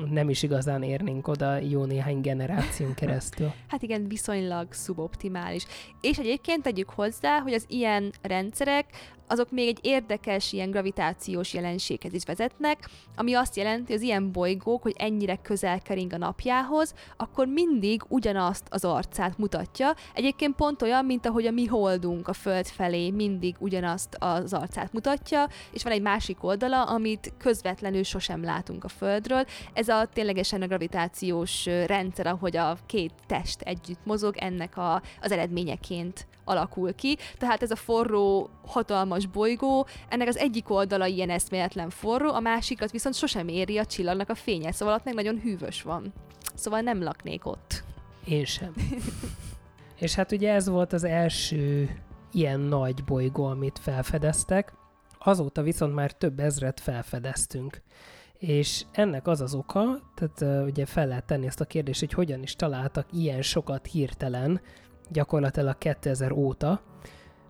nem 0.10 0.30
is 0.30 0.44
igazán 0.44 0.84
érnénk 0.84 1.28
oda 1.28 1.58
jó 1.58 1.86
néhány 1.86 2.22
generáción 2.22 2.94
keresztül. 3.00 3.54
Hát 3.68 3.82
igen, 3.82 4.08
viszonylag 4.08 4.74
szuboptimális. 4.74 5.66
És 6.02 6.18
egyébként 6.18 6.64
tegyük 6.64 6.90
hozzá, 6.90 7.40
hogy 7.40 7.54
az 7.54 7.66
ilyen 7.68 8.12
rendszerek 8.22 8.86
azok 9.28 9.52
még 9.52 9.68
egy 9.68 9.80
érdekes 9.82 10.54
ilyen 10.54 10.72
gravitációs 10.72 11.54
jelenséghez 11.54 12.14
is 12.14 12.26
vezetnek, 12.26 12.90
ami 13.16 13.34
azt 13.34 13.56
jelenti, 13.56 13.86
hogy 13.86 13.96
az 13.96 14.02
ilyen 14.02 14.32
bolygók, 14.32 14.82
hogy 14.82 14.94
ennyire 14.98 15.36
közel 15.36 15.82
kering 15.82 16.14
a 16.14 16.18
napjához, 16.18 16.94
akkor 17.18 17.48
mindig 17.48 18.02
ugyanazt 18.08 18.68
az 18.70 18.86
arcát 18.86 19.38
mutatja. 19.38 19.94
Egyébként 20.14 20.56
pont 20.56 20.82
olyan, 20.82 21.06
mint 21.06 21.26
ahogy 21.26 21.46
a 21.46 21.52
mi 21.52 21.66
holdunk 21.66 22.28
a 22.28 22.34
Föld 22.34 22.68
felé 22.68 23.10
mindig 23.12 23.56
ugyanazt 23.60 24.16
az 24.20 24.54
arcát 24.54 24.94
mutatja, 24.94 25.48
és 25.72 25.84
van 25.84 25.94
egy 25.94 26.02
másik 26.02 26.44
oldala, 26.44 26.84
amit 26.84 27.34
közvetlenül 27.38 28.04
sosem 28.04 28.44
látunk 28.44 28.84
a 28.84 28.88
Földről. 28.88 29.46
Ez 29.74 29.88
a 29.88 30.08
ténylegesen 30.14 30.62
a 30.62 30.68
gravitációs 30.68 31.66
rendszer, 31.66 32.28
ahogy 32.28 32.58
a 32.58 32.78
két 32.86 33.14
test 33.28 33.62
együtt 33.62 34.06
mozog, 34.06 34.38
ennek 34.38 34.78
a, 34.78 35.02
az 35.22 35.32
eredményeként 35.32 36.28
alakul 36.46 36.96
ki. 36.96 37.18
Tehát 37.38 37.62
ez 37.62 37.72
a 37.72 37.76
forró, 37.76 38.50
hatalmas 38.66 39.26
bolygó, 39.26 39.88
ennek 40.10 40.28
az 40.28 40.38
egyik 40.38 40.70
oldala 40.70 41.06
ilyen 41.06 41.30
eszméletlen 41.30 41.90
forró, 41.90 42.34
a 42.34 42.40
másikat 42.40 42.92
viszont 42.92 43.16
sosem 43.16 43.48
éri 43.48 43.78
a 43.78 43.86
csillagnak 43.86 44.30
a 44.30 44.36
fénye, 44.36 44.72
szóval 44.72 44.94
ott 44.94 45.04
meg 45.04 45.14
nagyon 45.14 45.40
hűvös 45.40 45.82
van. 45.82 46.14
Szóval 46.56 46.82
nem 46.82 47.04
laknék 47.04 47.46
ott. 47.46 47.84
Én 48.26 48.46
sem. 48.46 48.74
És 49.96 50.16
hát 50.16 50.32
ugye 50.32 50.54
ez 50.54 50.70
volt 50.70 50.94
az 50.94 51.04
első 51.04 51.90
ilyen 52.32 52.60
nagy 52.60 53.04
bolygó, 53.04 53.46
amit 53.46 53.80
felfedeztek. 53.80 54.74
Azóta 55.20 55.62
viszont 55.62 55.94
már 55.94 56.12
több 56.12 56.40
ezret 56.40 56.80
felfedeztünk. 56.80 57.82
És 58.38 58.86
ennek 58.92 59.28
az 59.28 59.42
az 59.42 59.54
oka, 59.54 60.00
tehát 60.16 60.42
uh, 60.42 60.68
ugye 60.68 60.86
fel 60.86 61.08
lehet 61.08 61.26
tenni 61.26 61.46
ezt 61.46 61.62
a 61.62 61.66
kérdést, 61.66 62.00
hogy 62.00 62.14
hogyan 62.14 62.42
is 62.42 62.56
találtak 62.56 63.08
ilyen 63.12 63.42
sokat 63.42 63.86
hirtelen, 63.86 64.62
gyakorlatilag 65.10 65.78
2000 65.78 66.32
óta. 66.32 66.82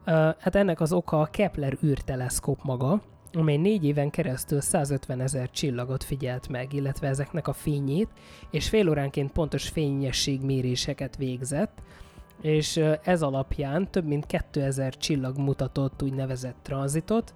Hát 0.06 0.56
ennek 0.56 0.82
az 0.82 0.94
oka 0.94 1.22
a 1.22 1.26
Kepler 1.26 1.78
űrteleszkóp 1.84 2.64
maga, 2.64 3.02
amely 3.34 3.58
négy 3.58 3.86
éven 3.86 4.10
keresztül 4.10 4.62
150 4.62 5.22
ezer 5.22 5.50
csillagot 5.50 6.04
figyelt 6.04 6.48
meg, 6.48 6.74
illetve 6.74 7.08
ezeknek 7.08 7.48
a 7.48 7.54
fényét, 7.54 8.10
és 8.52 8.70
fél 8.70 8.90
óránként 8.90 9.32
pontos 9.32 9.70
fényességméréseket 9.70 11.18
végzett, 11.18 11.82
és 12.42 12.78
ez 13.04 13.22
alapján 13.22 13.92
több 13.92 14.06
mint 14.06 14.26
2000 14.26 14.98
csillag 14.98 15.38
mutatott 15.38 16.02
úgynevezett 16.04 16.58
tranzitot, 16.62 17.34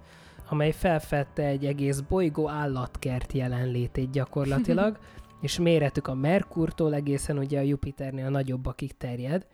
amely 0.48 0.72
felfedte 0.72 1.42
egy 1.42 1.66
egész 1.66 2.00
bolygó 2.00 2.48
állatkert 2.48 3.32
jelenlétét 3.32 4.10
gyakorlatilag, 4.10 4.98
és 5.40 5.58
méretük 5.58 6.06
a 6.06 6.14
Merkurtól 6.14 6.94
egészen 6.94 7.38
ugye 7.38 7.58
a 7.58 7.62
Jupiternél 7.62 8.28
nagyobbakig 8.28 8.96
terjed, 8.96 9.46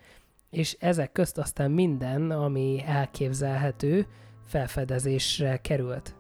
és 0.56 0.76
ezek 0.80 1.12
közt 1.12 1.38
aztán 1.38 1.70
minden, 1.70 2.30
ami 2.30 2.82
elképzelhető, 2.86 4.06
felfedezésre 4.46 5.56
került. 5.56 6.14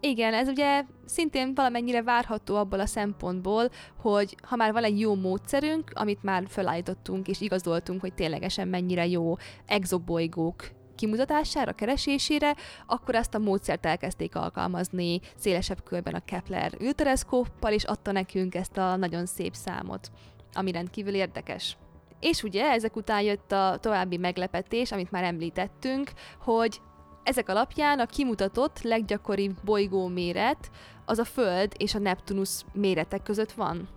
Igen, 0.00 0.34
ez 0.34 0.48
ugye 0.48 0.84
szintén 1.06 1.54
valamennyire 1.54 2.02
várható 2.02 2.56
abból 2.56 2.80
a 2.80 2.86
szempontból, 2.86 3.68
hogy 3.96 4.36
ha 4.42 4.56
már 4.56 4.72
van 4.72 4.84
egy 4.84 5.00
jó 5.00 5.14
módszerünk, 5.14 5.90
amit 5.94 6.22
már 6.22 6.44
felállítottunk 6.48 7.28
és 7.28 7.40
igazoltunk, 7.40 8.00
hogy 8.00 8.14
ténylegesen 8.14 8.68
mennyire 8.68 9.06
jó 9.06 9.36
exobolygók 9.66 10.70
kimutatására, 10.94 11.72
keresésére, 11.72 12.54
akkor 12.86 13.14
ezt 13.14 13.34
a 13.34 13.38
módszert 13.38 13.86
elkezdték 13.86 14.36
alkalmazni 14.36 15.20
szélesebb 15.36 15.82
körben 15.82 16.14
a 16.14 16.24
Kepler 16.24 16.72
űrteleszkóppal, 16.82 17.72
és 17.72 17.84
adta 17.84 18.12
nekünk 18.12 18.54
ezt 18.54 18.76
a 18.76 18.96
nagyon 18.96 19.26
szép 19.26 19.54
számot, 19.54 20.10
ami 20.52 20.72
rendkívül 20.72 21.14
érdekes. 21.14 21.76
És 22.22 22.42
ugye 22.42 22.70
ezek 22.70 22.96
után 22.96 23.22
jött 23.22 23.52
a 23.52 23.78
további 23.80 24.16
meglepetés, 24.16 24.92
amit 24.92 25.10
már 25.10 25.24
említettünk, 25.24 26.10
hogy 26.40 26.80
ezek 27.22 27.48
alapján 27.48 27.98
a 27.98 28.06
kimutatott 28.06 28.82
leggyakoribb 28.82 29.56
bolygó 29.64 30.06
méret 30.06 30.70
az 31.04 31.18
a 31.18 31.24
Föld 31.24 31.72
és 31.76 31.94
a 31.94 31.98
Neptunusz 31.98 32.64
méretek 32.72 33.22
között 33.22 33.52
van. 33.52 33.88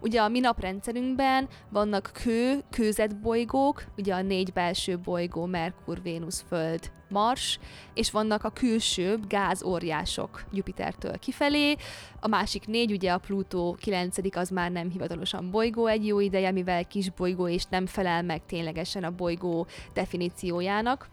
Ugye 0.00 0.20
a 0.20 0.28
mi 0.28 0.40
naprendszerünkben 0.40 1.48
vannak 1.68 2.10
kő, 2.12 2.62
kőzetbolygók, 2.70 3.84
ugye 3.96 4.14
a 4.14 4.22
négy 4.22 4.52
belső 4.52 4.98
bolygó, 4.98 5.44
Merkur, 5.44 6.02
Vénusz, 6.02 6.44
Föld, 6.48 6.90
Mars, 7.08 7.58
és 7.94 8.10
vannak 8.10 8.44
a 8.44 8.50
külsőbb 8.50 9.26
gázóriások 9.26 10.44
Jupitertől 10.52 11.18
kifelé. 11.18 11.76
A 12.20 12.28
másik 12.28 12.66
négy, 12.66 12.92
ugye 12.92 13.12
a 13.12 13.18
Plutó 13.18 13.76
9 13.80 14.16
az 14.36 14.48
már 14.48 14.70
nem 14.70 14.90
hivatalosan 14.90 15.50
bolygó 15.50 15.86
egy 15.86 16.06
jó 16.06 16.20
ideje, 16.20 16.50
mivel 16.50 16.86
kis 16.86 17.10
bolygó 17.10 17.48
és 17.48 17.64
nem 17.64 17.86
felel 17.86 18.22
meg 18.22 18.46
ténylegesen 18.46 19.04
a 19.04 19.10
bolygó 19.10 19.66
definíciójának. 19.92 21.08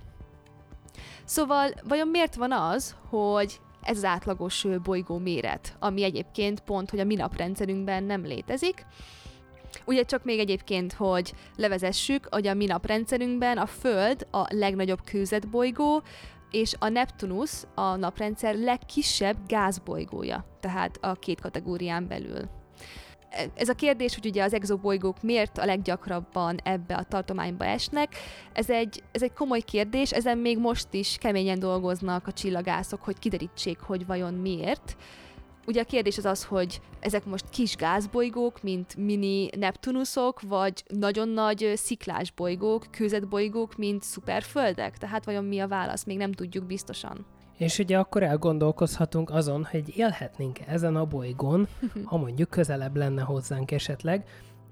Szóval 1.23 1.71
vajon 1.83 2.07
miért 2.07 2.35
van 2.35 2.51
az, 2.51 2.95
hogy 3.09 3.59
ez 3.87 3.97
az 3.97 4.03
átlagos 4.03 4.65
bolygó 4.83 5.17
méret, 5.17 5.75
ami 5.79 6.03
egyébként 6.03 6.59
pont, 6.59 6.89
hogy 6.89 6.99
a 6.99 7.03
mi 7.03 7.15
naprendszerünkben 7.15 8.03
nem 8.03 8.25
létezik. 8.25 8.85
Ugye 9.85 10.03
csak 10.03 10.23
még 10.23 10.39
egyébként, 10.39 10.93
hogy 10.93 11.33
levezessük, 11.55 12.27
hogy 12.29 12.47
a 12.47 12.53
mi 12.53 12.65
naprendszerünkben 12.65 13.57
a 13.57 13.65
Föld 13.65 14.27
a 14.31 14.45
legnagyobb 14.49 15.03
kőzetbolygó, 15.03 16.03
és 16.51 16.73
a 16.79 16.89
Neptunusz 16.89 17.67
a 17.75 17.95
naprendszer 17.95 18.55
legkisebb 18.55 19.37
gázbolygója, 19.47 20.45
tehát 20.59 20.97
a 21.01 21.13
két 21.13 21.41
kategórián 21.41 22.07
belül 22.07 22.49
ez 23.55 23.69
a 23.69 23.73
kérdés, 23.73 24.15
hogy 24.15 24.25
ugye 24.25 24.43
az 24.43 24.53
exobolygók 24.53 25.21
miért 25.21 25.57
a 25.57 25.65
leggyakrabban 25.65 26.57
ebbe 26.63 26.95
a 26.95 27.03
tartományba 27.03 27.65
esnek, 27.65 28.15
ez 28.53 28.69
egy, 28.69 29.03
ez 29.11 29.21
egy 29.21 29.33
komoly 29.33 29.61
kérdés, 29.61 30.11
ezen 30.11 30.37
még 30.37 30.57
most 30.57 30.87
is 30.91 31.17
keményen 31.19 31.59
dolgoznak 31.59 32.27
a 32.27 32.33
csillagászok, 32.33 33.03
hogy 33.03 33.19
kiderítsék, 33.19 33.79
hogy 33.79 34.05
vajon 34.05 34.33
miért. 34.33 34.95
Ugye 35.65 35.81
a 35.81 35.85
kérdés 35.85 36.17
az 36.17 36.25
az, 36.25 36.43
hogy 36.43 36.81
ezek 36.99 37.25
most 37.25 37.49
kis 37.49 37.75
gázbolygók, 37.75 38.61
mint 38.61 38.95
mini 38.95 39.49
Neptunuszok, 39.57 40.41
vagy 40.41 40.83
nagyon 40.87 41.29
nagy 41.29 41.71
sziklás 41.75 42.31
bolygók, 42.31 42.85
kőzetbolygók, 42.91 43.75
mint 43.75 44.03
szuperföldek? 44.03 44.97
Tehát 44.97 45.25
vajon 45.25 45.45
mi 45.45 45.59
a 45.59 45.67
válasz? 45.67 46.03
Még 46.03 46.17
nem 46.17 46.31
tudjuk 46.31 46.65
biztosan. 46.65 47.25
És 47.57 47.79
ugye 47.79 47.97
akkor 47.97 48.23
elgondolkozhatunk 48.23 49.29
azon, 49.29 49.67
hogy 49.71 49.97
élhetnénk 49.97 50.59
ezen 50.67 50.95
a 50.95 51.05
bolygón, 51.05 51.67
ha 52.05 52.17
mondjuk 52.17 52.49
közelebb 52.49 52.95
lenne 52.95 53.21
hozzánk 53.21 53.71
esetleg, 53.71 54.25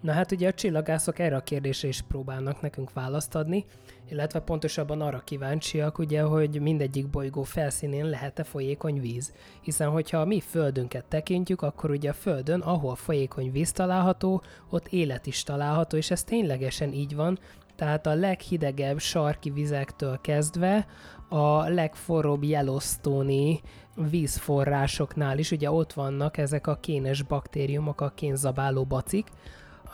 Na 0.05 0.11
hát 0.11 0.31
ugye 0.31 0.47
a 0.47 0.53
csillagászok 0.53 1.19
erre 1.19 1.35
a 1.35 1.41
kérdésre 1.41 1.87
is 1.87 2.01
próbálnak 2.01 2.61
nekünk 2.61 2.93
választ 2.93 3.35
adni, 3.35 3.65
illetve 4.09 4.39
pontosabban 4.39 5.01
arra 5.01 5.21
kíváncsiak, 5.25 5.97
ugye, 5.97 6.21
hogy 6.21 6.61
mindegyik 6.61 7.09
bolygó 7.09 7.43
felszínén 7.43 8.05
lehet-e 8.05 8.43
folyékony 8.43 9.01
víz. 9.01 9.33
Hiszen, 9.61 9.89
hogyha 9.89 10.17
a 10.17 10.25
mi 10.25 10.39
földünket 10.39 11.05
tekintjük, 11.05 11.61
akkor 11.61 11.89
ugye 11.89 12.09
a 12.09 12.13
földön, 12.13 12.59
ahol 12.59 12.95
folyékony 12.95 13.51
víz 13.51 13.71
található, 13.71 14.41
ott 14.69 14.87
élet 14.87 15.25
is 15.25 15.43
található, 15.43 15.97
és 15.97 16.11
ez 16.11 16.23
ténylegesen 16.23 16.93
így 16.93 17.15
van, 17.15 17.39
tehát 17.75 18.05
a 18.05 18.15
leghidegebb 18.15 18.99
sarki 18.99 19.49
vizektől 19.49 20.19
kezdve 20.21 20.87
a 21.29 21.69
legforróbb 21.69 22.43
Yellowstone-i 22.43 23.61
vízforrásoknál 24.09 25.37
is, 25.37 25.51
ugye 25.51 25.71
ott 25.71 25.93
vannak 25.93 26.37
ezek 26.37 26.67
a 26.67 26.75
kénes 26.75 27.21
baktériumok, 27.21 28.01
a 28.01 28.11
kénzabáló 28.15 28.83
bacik, 28.83 29.27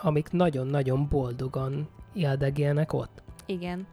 amik 0.02 0.30
nagyon-nagyon 0.30 1.08
boldogan 1.08 1.88
éldegélnek 2.14 2.92
ott. 2.92 3.22
Igen. 3.46 3.86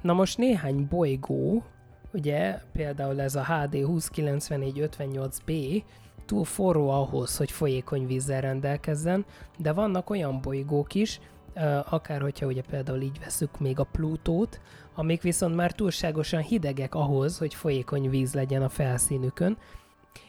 Na 0.00 0.12
most 0.12 0.38
néhány 0.38 0.86
bolygó, 0.90 1.62
ugye 2.12 2.58
például 2.72 3.20
ez 3.20 3.34
a 3.34 3.44
HD 3.44 3.74
2094-58b, 3.74 5.82
túl 6.26 6.44
forró 6.44 6.90
ahhoz, 6.90 7.36
hogy 7.36 7.50
folyékony 7.50 8.06
vízzel 8.06 8.40
rendelkezzen, 8.40 9.24
de 9.58 9.72
vannak 9.72 10.10
olyan 10.10 10.40
bolygók 10.40 10.94
is, 10.94 11.20
akár 11.90 12.20
hogyha 12.20 12.46
ugye 12.46 12.62
például 12.70 13.00
így 13.00 13.18
veszük 13.18 13.60
még 13.60 13.78
a 13.78 13.86
Plutót, 13.92 14.60
amik 14.94 15.22
viszont 15.22 15.54
már 15.54 15.72
túlságosan 15.72 16.40
hidegek 16.40 16.94
ahhoz, 16.94 17.38
hogy 17.38 17.54
folyékony 17.54 18.10
víz 18.10 18.34
legyen 18.34 18.62
a 18.62 18.68
felszínükön, 18.68 19.56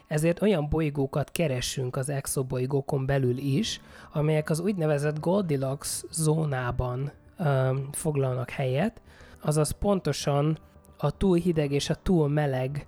ezért 0.06 0.42
olyan 0.42 0.68
bolygókat 0.68 1.30
keressünk 1.30 1.96
az 1.96 2.08
exobolygókon 2.08 3.06
belül 3.06 3.36
is, 3.36 3.80
amelyek 4.12 4.50
az 4.50 4.60
úgynevezett 4.60 5.20
Goldilocks 5.20 6.04
zónában 6.10 7.12
um, 7.38 7.88
foglalnak 7.92 8.50
helyet, 8.50 9.00
azaz 9.40 9.70
pontosan 9.70 10.58
a 10.96 11.10
túl 11.10 11.36
hideg 11.36 11.72
és 11.72 11.90
a 11.90 11.94
túl 11.94 12.28
meleg 12.28 12.86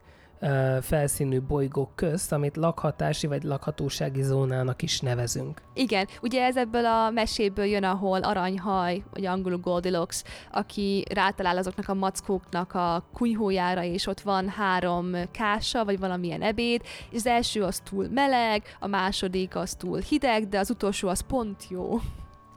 felszínű 0.80 1.40
bolygók 1.40 1.90
közt, 1.94 2.32
amit 2.32 2.56
lakhatási 2.56 3.26
vagy 3.26 3.42
lakhatósági 3.42 4.22
zónának 4.22 4.82
is 4.82 5.00
nevezünk. 5.00 5.62
Igen, 5.74 6.06
ugye 6.22 6.44
ez 6.44 6.56
ebből 6.56 6.86
a 6.86 7.10
meséből 7.10 7.64
jön, 7.64 7.84
ahol 7.84 8.22
aranyhaj, 8.22 9.02
vagy 9.12 9.26
angolul 9.26 9.58
Goldilocks, 9.58 10.22
aki 10.52 11.04
rátalál 11.14 11.56
azoknak 11.56 11.88
a 11.88 11.94
mackóknak 11.94 12.74
a 12.74 13.04
kunyhójára, 13.12 13.82
és 13.82 14.06
ott 14.06 14.20
van 14.20 14.48
három 14.48 15.12
kása, 15.30 15.84
vagy 15.84 15.98
valamilyen 15.98 16.42
ebéd, 16.42 16.82
és 17.10 17.16
az 17.16 17.26
első 17.26 17.62
az 17.62 17.80
túl 17.80 18.08
meleg, 18.08 18.62
a 18.80 18.86
második 18.86 19.56
az 19.56 19.74
túl 19.74 19.98
hideg, 19.98 20.48
de 20.48 20.58
az 20.58 20.70
utolsó 20.70 21.08
az 21.08 21.20
pont 21.20 21.66
jó. 21.68 21.98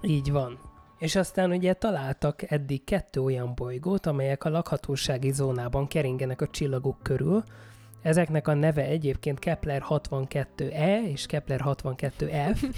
Így 0.02 0.32
van. 0.32 0.60
És 0.98 1.16
aztán 1.16 1.52
ugye 1.52 1.74
találtak 1.74 2.52
eddig 2.52 2.84
kettő 2.84 3.22
olyan 3.22 3.56
bolygót, 3.56 4.06
amelyek 4.06 4.44
a 4.44 4.50
lakhatósági 4.50 5.32
zónában 5.32 5.88
keringenek 5.88 6.42
a 6.42 6.48
csillagok 6.48 6.98
körül, 7.04 7.44
Ezeknek 8.02 8.48
a 8.48 8.54
neve 8.54 8.86
egyébként 8.86 9.40
Kepler 9.40 9.84
62e 9.90 11.04
és 11.12 11.26
Kepler 11.26 11.62
62f. 11.66 12.64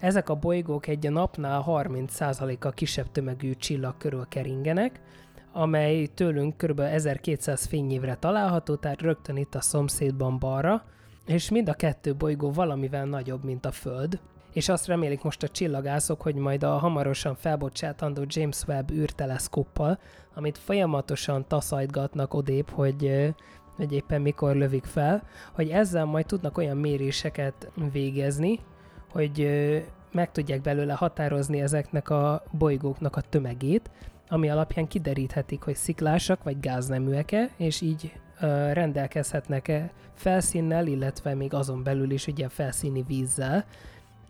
Ezek 0.00 0.28
a 0.28 0.34
bolygók 0.34 0.86
egy 0.86 1.06
a 1.06 1.10
napnál 1.10 1.64
30%-a 1.66 2.70
kisebb 2.70 3.10
tömegű 3.12 3.54
csillag 3.54 3.96
körül 3.96 4.26
keringenek, 4.28 5.00
amely 5.52 6.06
tőlünk 6.06 6.56
kb. 6.56 6.80
1200 6.80 7.66
fényévre 7.66 8.14
található, 8.14 8.74
tehát 8.74 9.02
rögtön 9.02 9.36
itt 9.36 9.54
a 9.54 9.60
szomszédban 9.60 10.38
balra, 10.38 10.84
és 11.26 11.50
mind 11.50 11.68
a 11.68 11.74
kettő 11.74 12.14
bolygó 12.14 12.52
valamivel 12.52 13.04
nagyobb, 13.04 13.44
mint 13.44 13.66
a 13.66 13.70
Föld, 13.70 14.20
és 14.52 14.68
azt 14.68 14.86
remélik 14.86 15.22
most 15.22 15.42
a 15.42 15.48
csillagászok, 15.48 16.22
hogy 16.22 16.34
majd 16.34 16.62
a 16.62 16.78
hamarosan 16.78 17.34
felbocsátandó 17.34 18.22
James 18.26 18.62
Webb 18.66 18.90
űrteleszkóppal, 18.90 19.98
amit 20.34 20.58
folyamatosan 20.58 21.44
taszajtgatnak 21.48 22.34
odébb, 22.34 22.70
hogy 22.70 23.34
hogy 23.76 23.92
éppen 23.92 24.20
mikor 24.20 24.56
lövik 24.56 24.84
fel, 24.84 25.22
hogy 25.52 25.68
ezzel 25.68 26.04
majd 26.04 26.26
tudnak 26.26 26.58
olyan 26.58 26.76
méréseket 26.76 27.70
végezni, 27.92 28.60
hogy 29.10 29.48
meg 30.12 30.32
tudják 30.32 30.60
belőle 30.60 30.92
határozni 30.92 31.60
ezeknek 31.60 32.10
a 32.10 32.42
bolygóknak 32.50 33.16
a 33.16 33.20
tömegét, 33.20 33.90
ami 34.28 34.50
alapján 34.50 34.86
kideríthetik, 34.86 35.62
hogy 35.62 35.76
sziklásak 35.76 36.42
vagy 36.42 36.60
gázneműek-e, 36.60 37.50
és 37.56 37.80
így 37.80 38.12
rendelkezhetnek-e 38.72 39.90
felszínnel, 40.14 40.86
illetve 40.86 41.34
még 41.34 41.54
azon 41.54 41.82
belül 41.82 42.10
is 42.10 42.26
ugye 42.26 42.48
felszíni 42.48 43.02
vízzel, 43.02 43.64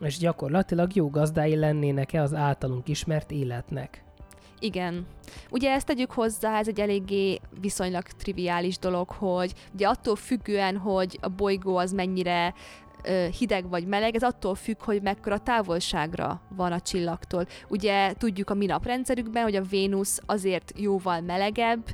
és 0.00 0.18
gyakorlatilag 0.18 0.94
jó 0.94 1.10
gazdái 1.10 1.56
lennének-e 1.56 2.22
az 2.22 2.34
általunk 2.34 2.88
ismert 2.88 3.30
életnek. 3.30 4.04
Igen. 4.58 5.06
Ugye 5.50 5.70
ezt 5.70 5.86
tegyük 5.86 6.10
hozzá, 6.10 6.58
ez 6.58 6.68
egy 6.68 6.80
eléggé 6.80 7.40
viszonylag 7.60 8.02
triviális 8.02 8.78
dolog, 8.78 9.10
hogy 9.10 9.52
ugye 9.74 9.88
attól 9.88 10.16
függően, 10.16 10.76
hogy 10.76 11.18
a 11.22 11.28
bolygó 11.28 11.76
az 11.76 11.92
mennyire 11.92 12.54
hideg 13.38 13.68
vagy 13.68 13.86
meleg, 13.86 14.14
ez 14.14 14.22
attól 14.22 14.54
függ, 14.54 14.82
hogy 14.82 15.02
mekkora 15.02 15.38
távolságra 15.38 16.40
van 16.56 16.72
a 16.72 16.80
csillagtól. 16.80 17.46
Ugye 17.68 18.12
tudjuk 18.12 18.50
a 18.50 18.54
mi 18.54 18.66
naprendszerükben, 18.66 19.42
hogy 19.42 19.56
a 19.56 19.62
Vénusz 19.62 20.20
azért 20.26 20.72
jóval 20.76 21.20
melegebb, 21.20 21.84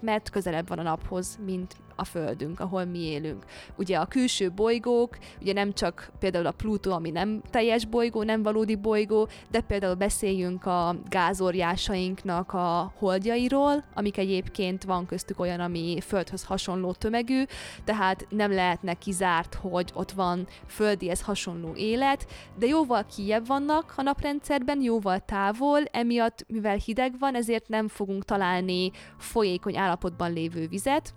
mert 0.00 0.30
közelebb 0.30 0.68
van 0.68 0.78
a 0.78 0.82
naphoz, 0.82 1.38
mint 1.44 1.74
a 1.98 2.04
Földünk, 2.04 2.60
ahol 2.60 2.84
mi 2.84 2.98
élünk. 2.98 3.44
Ugye 3.76 3.98
a 3.98 4.06
külső 4.06 4.50
bolygók, 4.50 5.18
ugye 5.40 5.52
nem 5.52 5.72
csak 5.72 6.10
például 6.18 6.46
a 6.46 6.52
Plutó, 6.52 6.92
ami 6.92 7.10
nem 7.10 7.42
teljes 7.50 7.84
bolygó, 7.84 8.22
nem 8.22 8.42
valódi 8.42 8.76
bolygó, 8.76 9.28
de 9.50 9.60
például 9.60 9.94
beszéljünk 9.94 10.66
a 10.66 10.96
gázorjásainknak 11.08 12.52
a 12.52 12.92
holdjairól, 12.98 13.84
amik 13.94 14.16
egyébként 14.18 14.84
van 14.84 15.06
köztük 15.06 15.40
olyan, 15.40 15.60
ami 15.60 15.98
Földhöz 16.00 16.44
hasonló 16.44 16.92
tömegű, 16.92 17.42
tehát 17.84 18.26
nem 18.30 18.52
lehetne 18.52 18.94
kizárt, 18.94 19.54
hogy 19.54 19.90
ott 19.94 20.10
van 20.10 20.46
földihez 20.66 21.22
hasonló 21.22 21.74
élet, 21.74 22.26
de 22.58 22.66
jóval 22.66 23.06
kijebb 23.16 23.46
vannak 23.46 23.92
a 23.96 24.02
naprendszerben, 24.02 24.82
jóval 24.82 25.18
távol, 25.18 25.84
emiatt, 25.84 26.44
mivel 26.48 26.76
hideg 26.76 27.18
van, 27.18 27.34
ezért 27.34 27.68
nem 27.68 27.88
fogunk 27.88 28.24
találni 28.24 28.90
folyékony 29.18 29.76
állapotban 29.76 30.32
lévő 30.32 30.66
vizet, 30.68 31.14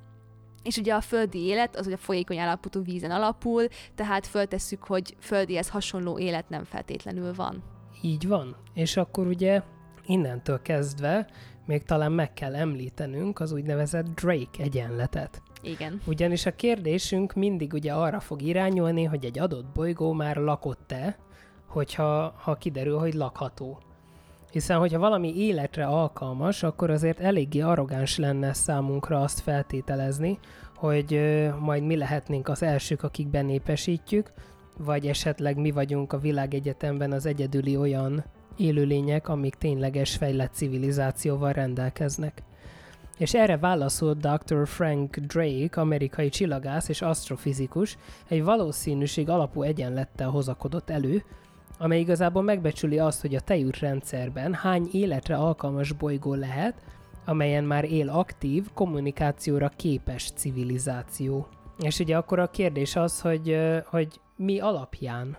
és 0.63 0.77
ugye 0.77 0.93
a 0.93 1.01
földi 1.01 1.39
élet 1.39 1.75
az 1.75 1.87
ugye 1.87 1.97
folyékony 1.97 2.37
állapotú 2.37 2.83
vízen 2.83 3.11
alapul, 3.11 3.67
tehát 3.95 4.27
föltesszük, 4.27 4.83
hogy 4.83 5.15
földihez 5.19 5.69
hasonló 5.69 6.19
élet 6.19 6.49
nem 6.49 6.63
feltétlenül 6.63 7.33
van. 7.33 7.63
Így 8.01 8.27
van. 8.27 8.55
És 8.73 8.97
akkor 8.97 9.27
ugye 9.27 9.61
innentől 10.05 10.61
kezdve 10.61 11.27
még 11.65 11.83
talán 11.83 12.11
meg 12.11 12.33
kell 12.33 12.55
említenünk 12.55 13.39
az 13.39 13.51
úgynevezett 13.51 14.05
Drake 14.05 14.63
egyenletet. 14.63 15.41
Igen. 15.61 16.01
Ugyanis 16.05 16.45
a 16.45 16.55
kérdésünk 16.55 17.33
mindig 17.33 17.73
ugye 17.73 17.93
arra 17.93 18.19
fog 18.19 18.41
irányulni, 18.41 19.03
hogy 19.03 19.25
egy 19.25 19.39
adott 19.39 19.65
bolygó 19.65 20.13
már 20.13 20.35
lakott-e, 20.35 21.17
hogyha 21.67 22.35
ha 22.37 22.55
kiderül, 22.55 22.97
hogy 22.97 23.13
lakható. 23.13 23.79
Hiszen, 24.51 24.77
hogyha 24.77 24.99
valami 24.99 25.37
életre 25.37 25.85
alkalmas, 25.85 26.63
akkor 26.63 26.89
azért 26.89 27.19
eléggé 27.19 27.59
arrogáns 27.59 28.17
lenne 28.17 28.53
számunkra 28.53 29.21
azt 29.21 29.39
feltételezni, 29.39 30.39
hogy 30.75 31.21
majd 31.59 31.83
mi 31.83 31.95
lehetnénk 31.97 32.47
az 32.47 32.63
elsők, 32.63 33.03
akik 33.03 33.27
benépesítjük, 33.27 34.31
vagy 34.77 35.07
esetleg 35.07 35.57
mi 35.57 35.71
vagyunk 35.71 36.13
a 36.13 36.19
világegyetemben 36.19 37.11
az 37.11 37.25
egyedüli 37.25 37.77
olyan 37.77 38.23
élőlények, 38.57 39.27
amik 39.27 39.55
tényleges 39.55 40.15
fejlett 40.15 40.53
civilizációval 40.53 41.51
rendelkeznek. 41.51 42.43
És 43.17 43.33
erre 43.33 43.57
válaszolt 43.57 44.17
Dr. 44.17 44.67
Frank 44.67 45.17
Drake, 45.17 45.81
amerikai 45.81 46.29
csillagász 46.29 46.89
és 46.89 47.01
asztrofizikus, 47.01 47.97
egy 48.27 48.43
valószínűség 48.43 49.29
alapú 49.29 49.61
egyenlettel 49.61 50.29
hozakodott 50.29 50.89
elő, 50.89 51.23
amely 51.81 51.99
igazából 51.99 52.41
megbecsüli 52.41 52.99
azt, 52.99 53.21
hogy 53.21 53.35
a 53.35 53.39
tejútrendszerben 53.39 54.53
hány 54.53 54.89
életre 54.91 55.35
alkalmas 55.35 55.91
bolygó 55.91 56.33
lehet, 56.33 56.75
amelyen 57.25 57.63
már 57.63 57.83
él 57.83 58.09
aktív, 58.09 58.67
kommunikációra 58.73 59.71
képes 59.75 60.31
civilizáció. 60.35 61.47
És 61.79 61.99
ugye 61.99 62.17
akkor 62.17 62.39
a 62.39 62.49
kérdés 62.49 62.95
az, 62.95 63.21
hogy, 63.21 63.57
hogy 63.85 64.07
mi 64.35 64.59
alapján 64.59 65.37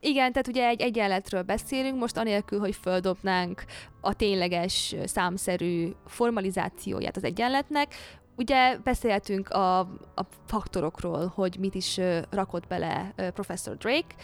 igen, 0.00 0.32
tehát 0.32 0.48
ugye 0.48 0.66
egy 0.66 0.80
egyenletről 0.80 1.42
beszélünk, 1.42 1.98
most 1.98 2.16
anélkül, 2.16 2.58
hogy 2.58 2.74
földobnánk 2.74 3.64
a 4.00 4.14
tényleges 4.14 4.94
számszerű 5.04 5.90
formalizációját 6.06 7.16
az 7.16 7.24
egyenletnek, 7.24 7.94
Ugye 8.36 8.76
beszéltünk 8.84 9.48
a, 9.48 9.78
a 10.14 10.26
faktorokról, 10.46 11.32
hogy 11.34 11.56
mit 11.58 11.74
is 11.74 12.00
rakott 12.30 12.66
bele 12.66 13.14
professzor 13.34 13.76
Drake. 13.76 14.14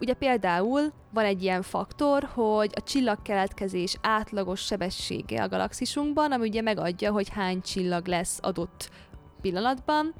Ugye 0.00 0.14
például 0.14 0.92
van 1.10 1.24
egy 1.24 1.42
ilyen 1.42 1.62
faktor, 1.62 2.28
hogy 2.32 2.72
a 2.74 2.82
csillagkeletkezés 2.82 3.96
átlagos 4.02 4.60
sebessége 4.60 5.42
a 5.42 5.48
galaxisunkban, 5.48 6.32
ami 6.32 6.48
ugye 6.48 6.60
megadja, 6.60 7.12
hogy 7.12 7.28
hány 7.28 7.60
csillag 7.60 8.06
lesz 8.06 8.38
adott 8.42 8.90
pillanatban. 9.40 10.14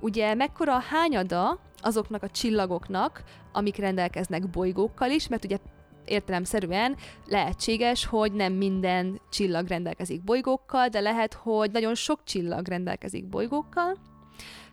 Ugye 0.00 0.34
mekkora 0.34 0.74
a 0.74 0.82
hányada 0.88 1.58
azoknak 1.78 2.22
a 2.22 2.30
csillagoknak, 2.30 3.22
amik 3.52 3.76
rendelkeznek 3.76 4.50
bolygókkal 4.50 5.10
is, 5.10 5.28
mert 5.28 5.44
ugye 5.44 5.58
értelemszerűen 6.04 6.96
lehetséges, 7.26 8.06
hogy 8.06 8.32
nem 8.32 8.52
minden 8.52 9.20
csillag 9.30 9.66
rendelkezik 9.66 10.24
bolygókkal, 10.24 10.88
de 10.88 11.00
lehet, 11.00 11.34
hogy 11.34 11.70
nagyon 11.70 11.94
sok 11.94 12.24
csillag 12.24 12.68
rendelkezik 12.68 13.28
bolygókkal. 13.28 13.96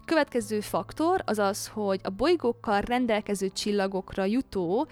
Következő 0.06 0.60
faktor 0.60 1.22
az 1.26 1.40
az, 1.40 1.68
hogy 1.68 2.00
a 2.04 2.10
bolygókkal 2.10 2.82
rendelkező 2.82 3.50
csillagokra 3.50 4.26
jutó 4.26 4.88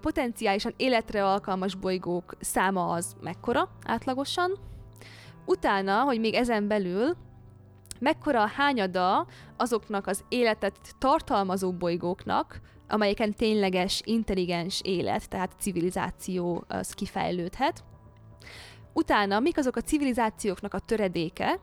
potenciálisan 0.00 0.74
életre 0.76 1.24
alkalmas 1.24 1.74
bolygók 1.74 2.36
száma 2.40 2.88
az 2.88 3.16
mekkora 3.20 3.68
átlagosan. 3.84 4.58
Utána, 5.44 6.00
hogy 6.00 6.20
még 6.20 6.34
ezen 6.34 6.68
belül 6.68 7.16
mekkora 7.98 8.42
a 8.42 8.50
hányada 8.56 9.26
azoknak 9.56 10.06
az 10.06 10.24
életet 10.28 10.78
tartalmazó 10.98 11.72
bolygóknak, 11.72 12.60
amelyeken 12.88 13.34
tényleges, 13.34 14.00
intelligens 14.04 14.80
élet, 14.84 15.28
tehát 15.28 15.52
civilizáció 15.58 16.64
az 16.68 16.92
kifejlődhet. 16.92 17.84
Utána 18.92 19.40
mik 19.40 19.58
azok 19.58 19.76
a 19.76 19.80
civilizációknak 19.80 20.74
a 20.74 20.78
töredéke, 20.78 21.60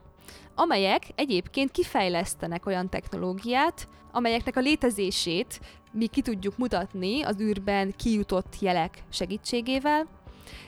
amelyek 0.55 1.03
egyébként 1.15 1.71
kifejlesztenek 1.71 2.65
olyan 2.65 2.89
technológiát, 2.89 3.87
amelyeknek 4.11 4.55
a 4.55 4.59
létezését 4.59 5.59
mi 5.91 6.07
ki 6.07 6.21
tudjuk 6.21 6.57
mutatni 6.57 7.21
az 7.21 7.39
űrben 7.39 7.93
kijutott 7.97 8.55
jelek 8.59 9.03
segítségével, 9.09 10.07